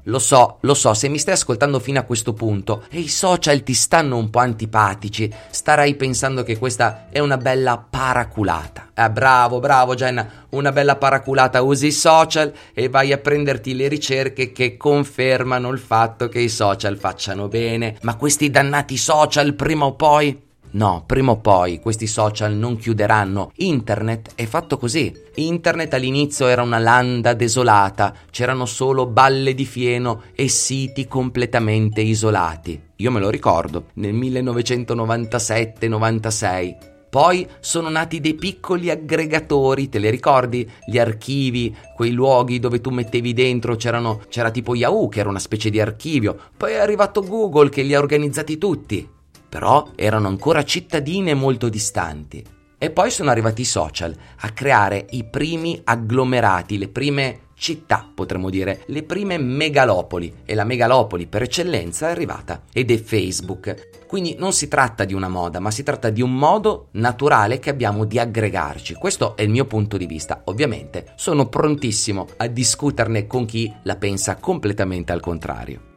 Lo 0.06 0.18
so, 0.18 0.58
lo 0.62 0.74
so, 0.74 0.94
se 0.94 1.08
mi 1.08 1.18
stai 1.18 1.34
ascoltando 1.34 1.78
fino 1.78 2.00
a 2.00 2.02
questo 2.02 2.32
punto 2.32 2.84
e 2.90 2.98
i 2.98 3.08
social 3.08 3.62
ti 3.62 3.72
stanno 3.72 4.16
un 4.16 4.30
po' 4.30 4.40
antipatici, 4.40 5.32
starai 5.50 5.94
pensando 5.94 6.42
che 6.42 6.58
questa 6.58 7.06
è 7.10 7.20
una 7.20 7.36
bella 7.36 7.84
paraculata. 7.88 8.90
Eh, 8.94 9.10
bravo, 9.10 9.60
bravo 9.60 9.94
Jenna, 9.94 10.46
una 10.50 10.72
bella 10.72 10.96
paraculata, 10.96 11.62
usi 11.62 11.86
i 11.86 11.92
social 11.92 12.52
e 12.74 12.88
vai 12.88 13.12
a 13.12 13.18
prenderti 13.18 13.76
le 13.76 13.86
ricerche 13.86 14.50
che 14.50 14.76
confermano 14.76 15.70
il 15.70 15.78
fatto 15.78 16.28
che 16.28 16.40
i 16.40 16.48
social 16.48 16.98
facciano 16.98 17.46
bene. 17.46 17.96
Ma 18.02 18.16
questi 18.16 18.50
dannati 18.50 18.96
social 18.96 19.54
prima 19.54 19.84
o 19.84 19.94
poi 19.94 20.50
No, 20.74 21.04
prima 21.06 21.32
o 21.32 21.38
poi 21.38 21.80
questi 21.80 22.06
social 22.06 22.54
non 22.54 22.78
chiuderanno. 22.78 23.52
Internet 23.56 24.30
è 24.34 24.46
fatto 24.46 24.78
così. 24.78 25.14
Internet 25.34 25.92
all'inizio 25.92 26.46
era 26.46 26.62
una 26.62 26.78
landa 26.78 27.34
desolata, 27.34 28.14
c'erano 28.30 28.64
solo 28.64 29.04
balle 29.04 29.52
di 29.52 29.66
fieno 29.66 30.22
e 30.34 30.48
siti 30.48 31.06
completamente 31.06 32.00
isolati. 32.00 32.80
Io 32.96 33.10
me 33.10 33.20
lo 33.20 33.28
ricordo, 33.28 33.88
nel 33.94 34.14
1997-96. 34.14 36.76
Poi 37.10 37.46
sono 37.60 37.90
nati 37.90 38.20
dei 38.20 38.32
piccoli 38.32 38.88
aggregatori, 38.88 39.90
te 39.90 39.98
li 39.98 40.08
ricordi? 40.08 40.66
Gli 40.86 40.98
archivi, 40.98 41.76
quei 41.94 42.12
luoghi 42.12 42.58
dove 42.58 42.80
tu 42.80 42.88
mettevi 42.88 43.34
dentro, 43.34 43.76
c'era 43.76 44.50
tipo 44.50 44.74
Yahoo 44.74 45.08
che 45.08 45.20
era 45.20 45.28
una 45.28 45.38
specie 45.38 45.68
di 45.68 45.78
archivio. 45.78 46.38
Poi 46.56 46.72
è 46.72 46.78
arrivato 46.78 47.22
Google 47.22 47.68
che 47.68 47.82
li 47.82 47.92
ha 47.92 47.98
organizzati 47.98 48.56
tutti 48.56 49.20
però 49.52 49.86
erano 49.96 50.28
ancora 50.28 50.64
cittadine 50.64 51.34
molto 51.34 51.68
distanti. 51.68 52.42
E 52.78 52.90
poi 52.90 53.10
sono 53.10 53.28
arrivati 53.28 53.60
i 53.60 53.66
social 53.66 54.16
a 54.40 54.48
creare 54.48 55.04
i 55.10 55.24
primi 55.24 55.78
agglomerati, 55.84 56.78
le 56.78 56.88
prime 56.88 57.40
città, 57.52 58.10
potremmo 58.14 58.48
dire, 58.48 58.84
le 58.86 59.02
prime 59.02 59.36
megalopoli 59.36 60.36
e 60.46 60.54
la 60.54 60.64
megalopoli 60.64 61.26
per 61.26 61.42
eccellenza 61.42 62.08
è 62.08 62.12
arrivata 62.12 62.62
ed 62.72 62.90
è 62.90 62.96
Facebook. 62.96 64.06
Quindi 64.06 64.36
non 64.38 64.54
si 64.54 64.68
tratta 64.68 65.04
di 65.04 65.12
una 65.12 65.28
moda, 65.28 65.60
ma 65.60 65.70
si 65.70 65.82
tratta 65.82 66.08
di 66.08 66.22
un 66.22 66.34
modo 66.34 66.88
naturale 66.92 67.58
che 67.58 67.68
abbiamo 67.68 68.06
di 68.06 68.18
aggregarci. 68.18 68.94
Questo 68.94 69.36
è 69.36 69.42
il 69.42 69.50
mio 69.50 69.66
punto 69.66 69.98
di 69.98 70.06
vista. 70.06 70.40
Ovviamente 70.46 71.12
sono 71.16 71.50
prontissimo 71.50 72.26
a 72.38 72.46
discuterne 72.46 73.26
con 73.26 73.44
chi 73.44 73.70
la 73.82 73.96
pensa 73.96 74.36
completamente 74.36 75.12
al 75.12 75.20
contrario. 75.20 75.91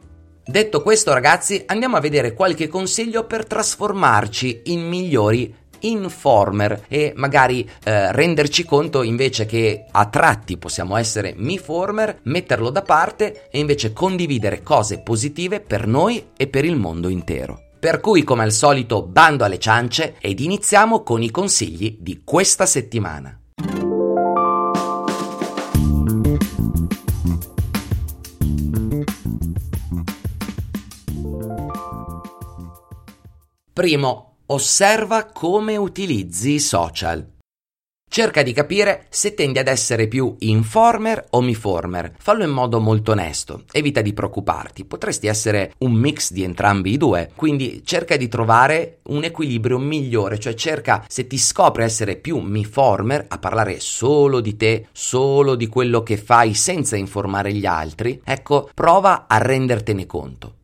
Detto 0.48 0.80
questo 0.80 1.12
ragazzi 1.12 1.64
andiamo 1.66 1.96
a 1.96 2.00
vedere 2.00 2.32
qualche 2.32 2.68
consiglio 2.68 3.24
per 3.24 3.44
trasformarci 3.46 4.62
in 4.66 4.86
migliori 4.86 5.52
informer 5.80 6.84
e 6.86 7.12
magari 7.16 7.68
eh, 7.82 8.12
renderci 8.12 8.64
conto 8.64 9.02
invece 9.02 9.44
che 9.44 9.86
a 9.90 10.06
tratti 10.06 10.56
possiamo 10.56 10.96
essere 10.96 11.34
miformer, 11.36 12.20
metterlo 12.22 12.70
da 12.70 12.82
parte 12.82 13.48
e 13.50 13.58
invece 13.58 13.92
condividere 13.92 14.62
cose 14.62 15.00
positive 15.00 15.58
per 15.58 15.88
noi 15.88 16.28
e 16.36 16.46
per 16.46 16.64
il 16.64 16.76
mondo 16.76 17.08
intero. 17.08 17.62
Per 17.80 17.98
cui 17.98 18.22
come 18.22 18.44
al 18.44 18.52
solito 18.52 19.02
bando 19.02 19.42
alle 19.44 19.58
ciance 19.58 20.14
ed 20.20 20.38
iniziamo 20.38 21.02
con 21.02 21.22
i 21.22 21.30
consigli 21.32 21.98
di 22.00 22.22
questa 22.24 22.66
settimana. 22.66 23.36
Primo, 33.72 34.38
osserva 34.46 35.26
come 35.26 35.76
utilizzi 35.76 36.52
i 36.52 36.60
social. 36.60 37.34
Cerca 38.08 38.42
di 38.42 38.54
capire 38.54 39.04
se 39.10 39.34
tendi 39.34 39.58
ad 39.58 39.68
essere 39.68 40.08
più 40.08 40.36
informer 40.38 41.26
o 41.30 41.42
miformer. 41.42 42.14
Fallo 42.18 42.44
in 42.44 42.50
modo 42.50 42.80
molto 42.80 43.10
onesto. 43.10 43.64
Evita 43.72 44.00
di 44.00 44.14
preoccuparti. 44.14 44.86
Potresti 44.86 45.26
essere 45.26 45.74
un 45.80 45.92
mix 45.92 46.32
di 46.32 46.42
entrambi 46.42 46.92
i 46.92 46.96
due. 46.96 47.30
Quindi 47.34 47.82
cerca 47.84 48.16
di 48.16 48.28
trovare 48.28 49.00
un 49.08 49.24
equilibrio 49.24 49.78
migliore. 49.78 50.38
Cioè 50.38 50.54
cerca, 50.54 51.04
se 51.06 51.26
ti 51.26 51.36
scopri 51.36 51.82
essere 51.82 52.16
più 52.16 52.38
miformer, 52.38 53.26
a 53.28 53.38
parlare 53.38 53.80
solo 53.80 54.40
di 54.40 54.56
te, 54.56 54.86
solo 54.92 55.54
di 55.54 55.66
quello 55.66 56.02
che 56.02 56.16
fai 56.16 56.54
senza 56.54 56.96
informare 56.96 57.52
gli 57.52 57.66
altri, 57.66 58.22
ecco, 58.24 58.70
prova 58.72 59.26
a 59.28 59.36
rendertene 59.36 60.06
conto. 60.06 60.55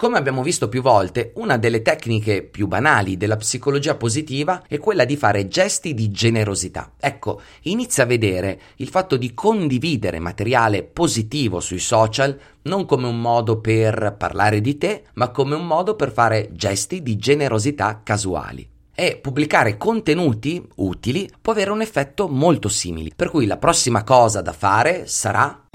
Come 0.00 0.16
abbiamo 0.16 0.42
visto 0.42 0.70
più 0.70 0.80
volte, 0.80 1.32
una 1.34 1.58
delle 1.58 1.82
tecniche 1.82 2.42
più 2.42 2.66
banali 2.66 3.18
della 3.18 3.36
psicologia 3.36 3.96
positiva 3.96 4.62
è 4.66 4.78
quella 4.78 5.04
di 5.04 5.14
fare 5.14 5.46
gesti 5.46 5.92
di 5.92 6.10
generosità. 6.10 6.92
Ecco, 6.98 7.42
inizia 7.64 8.04
a 8.04 8.06
vedere 8.06 8.60
il 8.76 8.88
fatto 8.88 9.18
di 9.18 9.34
condividere 9.34 10.18
materiale 10.18 10.84
positivo 10.84 11.60
sui 11.60 11.80
social 11.80 12.34
non 12.62 12.86
come 12.86 13.08
un 13.08 13.20
modo 13.20 13.60
per 13.60 14.14
parlare 14.16 14.62
di 14.62 14.78
te, 14.78 15.02
ma 15.16 15.28
come 15.28 15.54
un 15.54 15.66
modo 15.66 15.96
per 15.96 16.12
fare 16.12 16.48
gesti 16.52 17.02
di 17.02 17.18
generosità 17.18 18.00
casuali 18.02 18.66
e 18.94 19.18
pubblicare 19.20 19.76
contenuti 19.76 20.66
utili 20.76 21.30
può 21.42 21.52
avere 21.52 21.72
un 21.72 21.82
effetto 21.82 22.26
molto 22.26 22.70
simile. 22.70 23.10
Per 23.14 23.28
cui 23.28 23.44
la 23.44 23.58
prossima 23.58 24.02
cosa 24.02 24.40
da 24.40 24.54
fare 24.54 25.06
sarà 25.06 25.66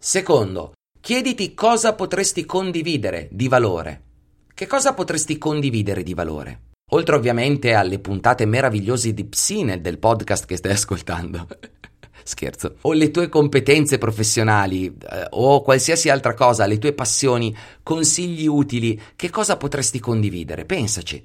Secondo, 0.00 0.74
Chiediti 1.00 1.54
cosa 1.54 1.94
potresti 1.94 2.44
condividere 2.44 3.28
di 3.30 3.48
valore. 3.48 4.02
Che 4.52 4.66
cosa 4.66 4.92
potresti 4.92 5.38
condividere 5.38 6.02
di 6.02 6.12
valore? 6.12 6.60
Oltre 6.90 7.14
ovviamente 7.14 7.72
alle 7.72 7.98
puntate 7.98 8.44
meravigliose 8.44 9.14
di 9.14 9.24
Psine 9.24 9.80
del 9.80 9.98
podcast 9.98 10.44
che 10.44 10.56
stai 10.56 10.72
ascoltando. 10.72 11.46
Scherzo. 12.24 12.76
O 12.82 12.92
le 12.92 13.10
tue 13.10 13.28
competenze 13.28 13.96
professionali 13.96 14.86
eh, 14.86 15.26
o 15.30 15.62
qualsiasi 15.62 16.10
altra 16.10 16.34
cosa, 16.34 16.66
le 16.66 16.76
tue 16.76 16.92
passioni, 16.92 17.56
consigli 17.82 18.46
utili, 18.46 19.00
che 19.16 19.30
cosa 19.30 19.56
potresti 19.56 20.00
condividere? 20.00 20.66
Pensaci. 20.66 21.24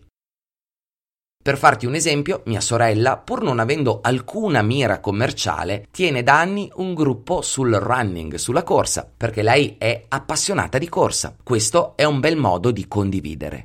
Per 1.43 1.57
farti 1.57 1.85
un 1.85 1.93
esempio, 1.93 2.41
mia 2.45 2.61
sorella, 2.61 3.17
pur 3.17 3.43
non 3.43 3.59
avendo 3.59 3.99
alcuna 4.01 4.61
mira 4.61 5.01
commerciale, 5.01 5.87
tiene 5.91 6.23
da 6.23 6.39
anni 6.39 6.71
un 6.75 6.93
gruppo 6.93 7.41
sul 7.41 7.73
running, 7.73 8.35
sulla 8.35 8.63
corsa, 8.63 9.05
perché 9.17 9.41
lei 9.41 9.75
è 9.77 10.05
appassionata 10.07 10.77
di 10.77 10.87
corsa. 10.87 11.35
Questo 11.43 11.97
è 11.97 12.05
un 12.05 12.21
bel 12.21 12.37
modo 12.37 12.71
di 12.71 12.87
condividere. 12.87 13.63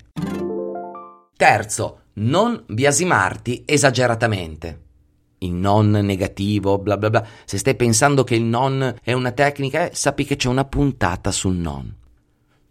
Terzo, 1.37 2.01
non 2.15 2.65
biasimarti 2.67 3.63
esageratamente. 3.65 4.83
Il 5.39 5.53
non 5.53 5.91
negativo, 5.91 6.79
bla 6.79 6.97
bla 6.97 7.11
bla. 7.11 7.25
Se 7.45 7.59
stai 7.59 7.77
pensando 7.77 8.25
che 8.25 8.35
il 8.35 8.43
non 8.43 8.97
è 9.01 9.13
una 9.13 9.31
tecnica, 9.31 9.89
eh, 9.89 9.95
sappi 9.95 10.25
che 10.25 10.35
c'è 10.35 10.49
una 10.49 10.65
puntata 10.65 11.31
sul 11.31 11.55
non. 11.55 11.95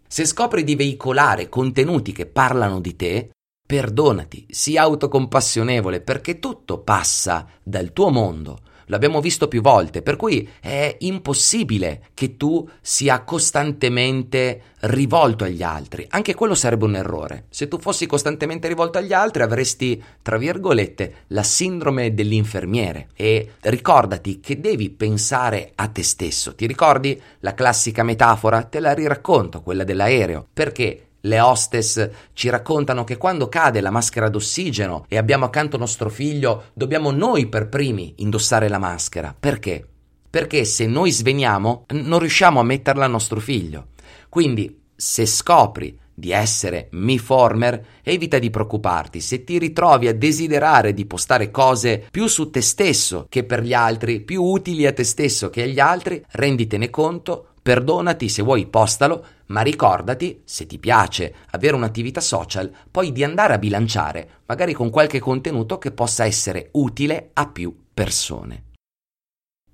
Se 0.06 0.26
scopri 0.26 0.64
di 0.64 0.76
veicolare 0.76 1.48
contenuti 1.48 2.12
che 2.12 2.26
parlano 2.26 2.78
di 2.78 2.94
te, 2.94 3.30
Perdonati, 3.68 4.46
sii 4.48 4.78
autocompassionevole 4.78 6.00
perché 6.00 6.38
tutto 6.38 6.78
passa 6.78 7.46
dal 7.62 7.92
tuo 7.92 8.08
mondo. 8.08 8.60
L'abbiamo 8.86 9.20
visto 9.20 9.46
più 9.46 9.60
volte, 9.60 10.00
per 10.00 10.16
cui 10.16 10.48
è 10.58 10.96
impossibile 11.00 12.08
che 12.14 12.38
tu 12.38 12.66
sia 12.80 13.20
costantemente 13.24 14.62
rivolto 14.80 15.44
agli 15.44 15.62
altri. 15.62 16.06
Anche 16.08 16.34
quello 16.34 16.54
sarebbe 16.54 16.86
un 16.86 16.96
errore. 16.96 17.44
Se 17.50 17.68
tu 17.68 17.78
fossi 17.78 18.06
costantemente 18.06 18.68
rivolto 18.68 18.96
agli 18.96 19.12
altri 19.12 19.42
avresti, 19.42 20.02
tra 20.22 20.38
virgolette, 20.38 21.24
la 21.26 21.42
sindrome 21.42 22.14
dell'infermiere. 22.14 23.08
E 23.14 23.56
ricordati 23.60 24.40
che 24.40 24.58
devi 24.58 24.88
pensare 24.88 25.72
a 25.74 25.88
te 25.88 26.02
stesso. 26.02 26.54
Ti 26.54 26.66
ricordi 26.66 27.20
la 27.40 27.52
classica 27.52 28.02
metafora? 28.02 28.62
Te 28.62 28.80
la 28.80 28.94
riracconto, 28.94 29.60
quella 29.60 29.84
dell'aereo. 29.84 30.46
Perché 30.54 31.07
le 31.20 31.40
hostess 31.40 32.10
ci 32.32 32.48
raccontano 32.48 33.04
che 33.04 33.16
quando 33.16 33.48
cade 33.48 33.80
la 33.80 33.90
maschera 33.90 34.28
d'ossigeno 34.28 35.04
e 35.08 35.16
abbiamo 35.16 35.44
accanto 35.44 35.76
nostro 35.76 36.08
figlio, 36.08 36.66
dobbiamo 36.74 37.10
noi 37.10 37.46
per 37.46 37.68
primi 37.68 38.14
indossare 38.18 38.68
la 38.68 38.78
maschera. 38.78 39.34
Perché? 39.38 39.86
Perché 40.30 40.64
se 40.64 40.86
noi 40.86 41.10
sveniamo 41.10 41.86
non 41.88 42.18
riusciamo 42.18 42.60
a 42.60 42.64
metterla 42.64 43.06
a 43.06 43.08
nostro 43.08 43.40
figlio. 43.40 43.88
Quindi, 44.28 44.82
se 44.94 45.26
scopri 45.26 45.98
di 46.18 46.32
essere 46.32 46.88
mi-former, 46.92 47.84
evita 48.02 48.40
di 48.40 48.50
preoccuparti. 48.50 49.20
Se 49.20 49.44
ti 49.44 49.56
ritrovi 49.56 50.08
a 50.08 50.14
desiderare 50.14 50.92
di 50.92 51.06
postare 51.06 51.52
cose 51.52 52.04
più 52.10 52.26
su 52.26 52.50
te 52.50 52.60
stesso 52.60 53.26
che 53.28 53.44
per 53.44 53.62
gli 53.62 53.72
altri, 53.72 54.20
più 54.20 54.42
utili 54.42 54.84
a 54.84 54.92
te 54.92 55.04
stesso 55.04 55.48
che 55.48 55.62
agli 55.62 55.78
altri, 55.78 56.20
renditene 56.32 56.90
conto, 56.90 57.50
Perdonati 57.68 58.30
se 58.30 58.40
vuoi 58.40 58.64
postalo, 58.64 59.22
ma 59.48 59.60
ricordati, 59.60 60.40
se 60.46 60.64
ti 60.64 60.78
piace 60.78 61.34
avere 61.50 61.76
un'attività 61.76 62.18
social, 62.18 62.72
poi 62.90 63.12
di 63.12 63.22
andare 63.22 63.52
a 63.52 63.58
bilanciare, 63.58 64.40
magari 64.46 64.72
con 64.72 64.88
qualche 64.88 65.18
contenuto 65.18 65.76
che 65.76 65.92
possa 65.92 66.24
essere 66.24 66.70
utile 66.72 67.28
a 67.34 67.46
più 67.46 67.76
persone. 67.92 68.67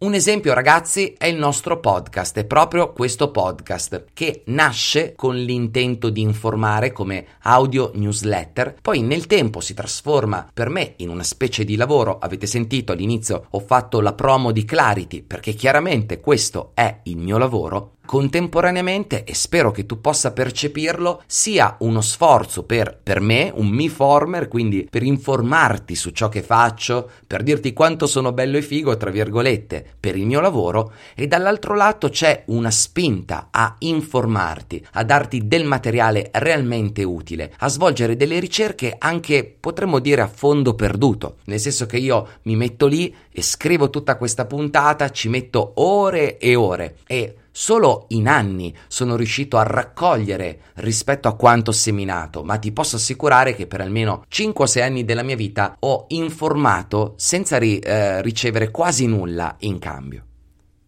Un 0.04 0.12
esempio 0.12 0.52
ragazzi 0.52 1.14
è 1.16 1.24
il 1.24 1.36
nostro 1.38 1.80
podcast, 1.80 2.36
è 2.36 2.44
proprio 2.44 2.92
questo 2.92 3.30
podcast 3.30 4.04
che 4.12 4.42
nasce 4.48 5.14
con 5.14 5.34
l'intento 5.34 6.10
di 6.10 6.20
informare 6.20 6.92
come 6.92 7.24
audio 7.44 7.90
newsletter, 7.94 8.74
poi 8.82 9.00
nel 9.00 9.24
tempo 9.24 9.60
si 9.60 9.72
trasforma 9.72 10.46
per 10.52 10.68
me 10.68 10.92
in 10.96 11.08
una 11.08 11.22
specie 11.22 11.64
di 11.64 11.76
lavoro, 11.76 12.18
avete 12.18 12.46
sentito 12.46 12.92
all'inizio 12.92 13.46
ho 13.48 13.60
fatto 13.60 14.02
la 14.02 14.12
promo 14.12 14.52
di 14.52 14.66
Clarity 14.66 15.22
perché 15.22 15.54
chiaramente 15.54 16.20
questo 16.20 16.72
è 16.74 17.00
il 17.04 17.16
mio 17.16 17.38
lavoro, 17.38 17.93
contemporaneamente, 18.04 19.24
e 19.24 19.34
spero 19.34 19.70
che 19.70 19.86
tu 19.86 20.00
possa 20.00 20.32
percepirlo, 20.32 21.22
sia 21.26 21.76
uno 21.80 22.00
sforzo 22.00 22.64
per, 22.64 22.98
per 23.02 23.20
me, 23.20 23.50
un 23.54 23.68
me 23.68 23.88
former, 23.88 24.48
quindi 24.48 24.86
per 24.88 25.02
informarti 25.02 25.94
su 25.94 26.10
ciò 26.10 26.28
che 26.28 26.42
faccio, 26.42 27.10
per 27.26 27.42
dirti 27.42 27.72
quanto 27.72 28.06
sono 28.06 28.32
bello 28.32 28.56
e 28.56 28.62
figo, 28.62 28.96
tra 28.96 29.10
virgolette, 29.10 29.84
per 29.98 30.16
il 30.16 30.26
mio 30.26 30.40
lavoro, 30.40 30.92
e 31.14 31.26
dall'altro 31.26 31.74
lato 31.74 32.08
c'è 32.08 32.44
una 32.46 32.70
spinta 32.70 33.48
a 33.50 33.76
informarti, 33.78 34.86
a 34.92 35.04
darti 35.04 35.46
del 35.46 35.64
materiale 35.64 36.30
realmente 36.32 37.02
utile, 37.02 37.52
a 37.58 37.68
svolgere 37.68 38.16
delle 38.16 38.38
ricerche 38.38 38.94
anche, 38.98 39.56
potremmo 39.58 39.98
dire, 39.98 40.20
a 40.22 40.28
fondo 40.28 40.74
perduto, 40.74 41.36
nel 41.44 41.60
senso 41.60 41.86
che 41.86 41.96
io 41.96 42.28
mi 42.42 42.56
metto 42.56 42.86
lì 42.86 43.14
e 43.30 43.42
scrivo 43.42 43.90
tutta 43.90 44.16
questa 44.16 44.44
puntata, 44.44 45.10
ci 45.10 45.28
metto 45.28 45.72
ore 45.76 46.38
e 46.38 46.54
ore 46.54 46.96
e 47.06 47.36
Solo 47.56 48.06
in 48.08 48.26
anni 48.26 48.74
sono 48.88 49.14
riuscito 49.14 49.58
a 49.58 49.62
raccogliere 49.62 50.72
rispetto 50.78 51.28
a 51.28 51.36
quanto 51.36 51.70
seminato, 51.70 52.42
ma 52.42 52.58
ti 52.58 52.72
posso 52.72 52.96
assicurare 52.96 53.54
che 53.54 53.68
per 53.68 53.80
almeno 53.80 54.24
5-6 54.28 54.82
anni 54.82 55.04
della 55.04 55.22
mia 55.22 55.36
vita 55.36 55.76
ho 55.78 56.06
informato 56.08 57.14
senza 57.16 57.56
ri- 57.56 57.78
eh, 57.78 58.20
ricevere 58.22 58.72
quasi 58.72 59.06
nulla 59.06 59.54
in 59.60 59.78
cambio. 59.78 60.24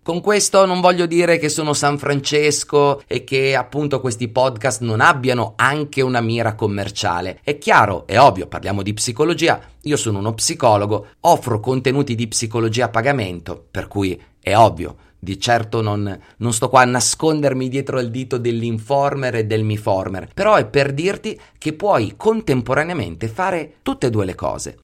Con 0.02 0.20
questo 0.20 0.66
non 0.66 0.81
voglio 0.81 1.07
dire 1.07 1.38
che 1.38 1.48
sono 1.48 1.72
San 1.72 1.98
Francesco 1.98 3.00
e 3.07 3.22
che 3.22 3.55
appunto 3.55 4.00
questi 4.00 4.26
podcast 4.26 4.81
non 4.81 5.00
abbiano 5.00 5.52
anche 5.55 6.02
una 6.02 6.20
mira 6.20 6.57
commerciale. 6.57 7.38
È 7.44 7.59
chiaro, 7.59 8.09
è 8.09 8.18
ovvio, 8.18 8.48
parliamo 8.48 8.83
di 8.83 8.92
psicologia, 8.92 9.61
io 9.83 9.96
sono 9.96 10.18
uno 10.18 10.35
psicologo, 10.35 11.11
offro 11.20 11.61
contenuti 11.61 12.16
di 12.16 12.26
psicologia 12.26 12.87
a 12.87 12.90
pagamento, 12.90 13.66
per 13.70 13.87
cui 13.87 14.20
è 14.40 14.57
ovvio, 14.57 14.96
di 15.27 15.41
certo 15.41 15.83
non, 15.83 16.17
non, 16.37 16.53
sto 16.53 16.69
qua 16.69 16.83
a 16.83 16.85
nascondermi 16.85 17.69
dietro 17.69 17.99
al 17.99 18.11
dito 18.11 18.39
dell'informer 18.39 19.35
e 19.35 19.45
del 19.45 19.65
miformer, 19.65 20.29
però 20.33 20.55
è 20.55 20.67
per 20.67 20.93
dirti 20.93 21.37
che 21.59 21.73
puoi 21.73 22.15
contemporaneamente 22.17 23.27
fare 23.27 23.79
tutte 23.83 24.07
e 24.07 24.11
due 24.11 24.25
le 24.25 24.37
cose. 24.37 24.79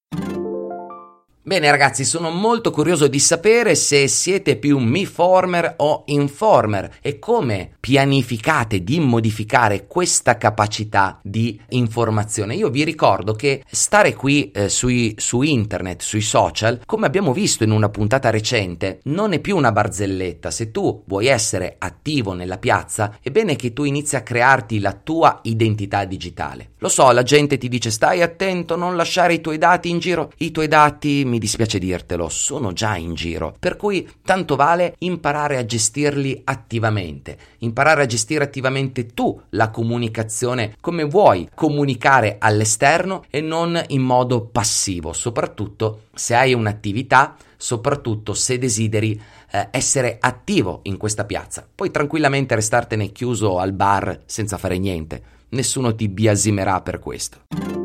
Bene 1.45 1.69
ragazzi, 1.73 2.05
sono 2.05 2.31
molto 2.31 2.71
curioso 2.71 3.09
di 3.09 3.19
sapere 3.19 3.75
se 3.75 4.07
siete 4.07 4.55
più 4.55 4.79
me-former 4.79 5.75
o 5.79 6.05
informer 6.07 6.99
e 7.03 7.19
come 7.19 7.73
pianificate 7.81 8.85
di 8.85 9.01
modificare 9.01 9.89
questa 9.89 10.37
capacità 10.37 11.19
di 11.21 11.61
informazione. 11.71 12.55
Io 12.55 12.71
vi 12.71 12.85
ricordo 12.85 13.33
che 13.33 13.65
stare 13.69 14.15
qui 14.15 14.53
eh, 14.53 14.69
sui, 14.69 15.17
su 15.19 15.43
internet, 15.43 16.03
sui 16.03 16.21
social, 16.21 16.79
come 16.87 17.07
abbiamo 17.07 17.33
visto 17.33 17.65
in 17.65 17.73
una 17.73 17.89
puntata 17.89 18.31
recente, 18.31 19.01
non 19.07 19.33
è 19.33 19.41
più 19.41 19.57
una 19.57 19.73
barzelletta. 19.73 20.53
Se 20.53 20.71
tu 20.71 21.03
vuoi 21.09 21.27
essere 21.27 21.75
attivo 21.77 22.35
nella 22.35 22.59
piazza, 22.59 23.19
è 23.21 23.31
bene 23.31 23.57
che 23.57 23.73
tu 23.73 23.83
inizi 23.83 24.15
a 24.15 24.23
crearti 24.23 24.79
la 24.79 24.93
tua 24.93 25.41
identità 25.43 26.05
digitale. 26.05 26.75
Lo 26.79 26.89
so, 26.89 27.11
la 27.11 27.25
gente 27.25 27.59
ti 27.59 27.69
dice 27.69 27.91
stai 27.91 28.23
attento, 28.23 28.77
non 28.77 28.95
lasciare 28.95 29.35
i 29.35 29.41
tuoi 29.41 29.59
dati 29.59 29.89
in 29.89 29.99
giro. 29.99 30.31
I 30.39 30.53
tuoi 30.53 30.69
dati 30.69 31.31
mi 31.33 31.39
dispiace 31.39 31.79
dirtelo, 31.79 32.29
sono 32.29 32.75
già 32.75 32.95
in 32.97 33.15
giro, 33.15 33.57
per 33.59 33.77
cui 33.77 34.07
tanto 34.23 34.55
vale 34.55 34.97
imparare 34.99 35.57
a 35.57 35.65
gestirli 35.65 36.43
attivamente, 36.45 37.39
imparare 37.61 38.03
a 38.03 38.07
gestire 38.07 38.45
attivamente 38.45 39.07
tu 39.07 39.41
la 39.51 39.71
comunicazione 39.71 40.77
come 40.79 41.05
vuoi 41.05 41.49
comunicare 41.55 42.37
all'esterno 42.39 43.25
e 43.31 43.41
non 43.41 43.83
in 43.89 44.03
modo 44.03 44.43
passivo, 44.43 45.15
soprattutto 45.15 46.03
se 46.13 46.35
hai 46.35 46.53
un'attività, 46.53 47.35
soprattutto 47.57 48.35
se 48.35 48.59
desideri 48.59 49.19
eh, 49.51 49.69
essere 49.71 50.19
attivo 50.21 50.81
in 50.83 50.99
questa 50.99 51.25
piazza. 51.25 51.67
Puoi 51.75 51.91
tranquillamente 51.91 52.55
restartene 52.55 53.11
chiuso 53.11 53.59
al 53.59 53.73
bar 53.73 54.21
senza 54.27 54.59
fare 54.59 54.77
niente, 54.77 55.23
nessuno 55.51 55.95
ti 55.95 56.09
biasimerà 56.09 56.83
per 56.83 56.99
questo. 56.99 57.82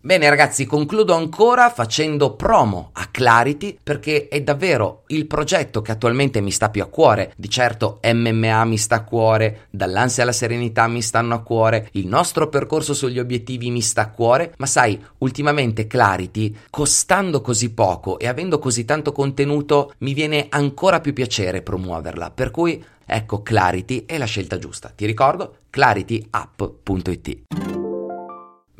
Bene 0.00 0.28
ragazzi, 0.28 0.64
concludo 0.64 1.14
ancora 1.14 1.70
facendo 1.70 2.36
promo 2.36 2.90
a 2.92 3.08
Clarity 3.10 3.76
perché 3.82 4.28
è 4.28 4.40
davvero 4.42 5.02
il 5.08 5.26
progetto 5.26 5.82
che 5.82 5.90
attualmente 5.90 6.40
mi 6.40 6.52
sta 6.52 6.70
più 6.70 6.82
a 6.82 6.86
cuore. 6.86 7.32
Di 7.36 7.50
certo 7.50 7.98
MMA 8.04 8.64
mi 8.64 8.78
sta 8.78 8.94
a 8.94 9.02
cuore, 9.02 9.66
dall'ansia 9.70 10.22
alla 10.22 10.30
serenità 10.30 10.86
mi 10.86 11.02
stanno 11.02 11.34
a 11.34 11.42
cuore, 11.42 11.88
il 11.92 12.06
nostro 12.06 12.48
percorso 12.48 12.94
sugli 12.94 13.18
obiettivi 13.18 13.72
mi 13.72 13.82
sta 13.82 14.02
a 14.02 14.10
cuore, 14.10 14.54
ma 14.58 14.66
sai, 14.66 15.04
ultimamente 15.18 15.88
Clarity, 15.88 16.56
costando 16.70 17.40
così 17.40 17.74
poco 17.74 18.20
e 18.20 18.28
avendo 18.28 18.60
così 18.60 18.84
tanto 18.84 19.10
contenuto, 19.10 19.94
mi 19.98 20.14
viene 20.14 20.46
ancora 20.48 21.00
più 21.00 21.12
piacere 21.12 21.62
promuoverla. 21.62 22.30
Per 22.30 22.52
cui 22.52 22.80
ecco 23.04 23.42
Clarity 23.42 24.04
è 24.06 24.16
la 24.16 24.26
scelta 24.26 24.58
giusta. 24.58 24.92
Ti 24.94 25.06
ricordo 25.06 25.56
clarityapp.it. 25.70 27.77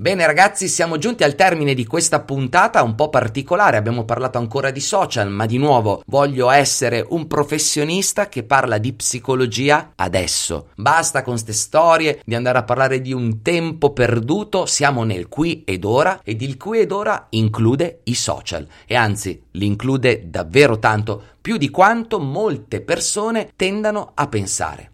Bene 0.00 0.24
ragazzi, 0.26 0.68
siamo 0.68 0.96
giunti 0.96 1.24
al 1.24 1.34
termine 1.34 1.74
di 1.74 1.84
questa 1.84 2.20
puntata 2.20 2.84
un 2.84 2.94
po' 2.94 3.08
particolare, 3.08 3.76
abbiamo 3.76 4.04
parlato 4.04 4.38
ancora 4.38 4.70
di 4.70 4.78
social, 4.78 5.28
ma 5.28 5.44
di 5.44 5.58
nuovo 5.58 6.04
voglio 6.06 6.50
essere 6.50 7.04
un 7.08 7.26
professionista 7.26 8.28
che 8.28 8.44
parla 8.44 8.78
di 8.78 8.92
psicologia 8.92 9.94
adesso. 9.96 10.68
Basta 10.76 11.22
con 11.22 11.36
ste 11.36 11.52
storie 11.52 12.22
di 12.24 12.36
andare 12.36 12.58
a 12.58 12.62
parlare 12.62 13.00
di 13.00 13.12
un 13.12 13.42
tempo 13.42 13.92
perduto, 13.92 14.66
siamo 14.66 15.02
nel 15.02 15.26
qui 15.26 15.64
ed 15.64 15.84
ora 15.84 16.20
ed 16.22 16.42
il 16.42 16.56
qui 16.56 16.78
ed 16.78 16.92
ora 16.92 17.26
include 17.30 18.02
i 18.04 18.14
social 18.14 18.68
e 18.86 18.94
anzi 18.94 19.46
li 19.50 19.66
include 19.66 20.30
davvero 20.30 20.78
tanto, 20.78 21.20
più 21.40 21.56
di 21.56 21.70
quanto 21.70 22.20
molte 22.20 22.82
persone 22.82 23.50
tendano 23.56 24.12
a 24.14 24.28
pensare. 24.28 24.92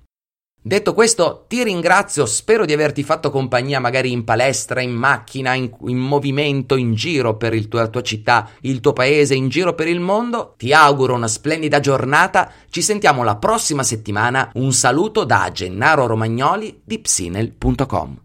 Detto 0.66 0.94
questo, 0.94 1.44
ti 1.46 1.62
ringrazio, 1.62 2.24
spero 2.24 2.64
di 2.64 2.72
averti 2.72 3.02
fatto 3.02 3.30
compagnia 3.30 3.80
magari 3.80 4.10
in 4.12 4.24
palestra, 4.24 4.80
in 4.80 4.92
macchina, 4.92 5.52
in, 5.52 5.70
in 5.88 5.98
movimento, 5.98 6.76
in 6.76 6.94
giro 6.94 7.36
per 7.36 7.52
tuo, 7.68 7.80
la 7.80 7.88
tua 7.88 8.00
città, 8.00 8.48
il 8.62 8.80
tuo 8.80 8.94
paese, 8.94 9.34
in 9.34 9.50
giro 9.50 9.74
per 9.74 9.88
il 9.88 10.00
mondo. 10.00 10.54
Ti 10.56 10.72
auguro 10.72 11.12
una 11.12 11.28
splendida 11.28 11.80
giornata, 11.80 12.50
ci 12.70 12.80
sentiamo 12.80 13.22
la 13.24 13.36
prossima 13.36 13.82
settimana. 13.82 14.52
Un 14.54 14.72
saluto 14.72 15.24
da 15.24 15.50
Gennaro 15.52 16.06
Romagnoli 16.06 16.80
di 16.82 16.98
psinel.com. 16.98 18.23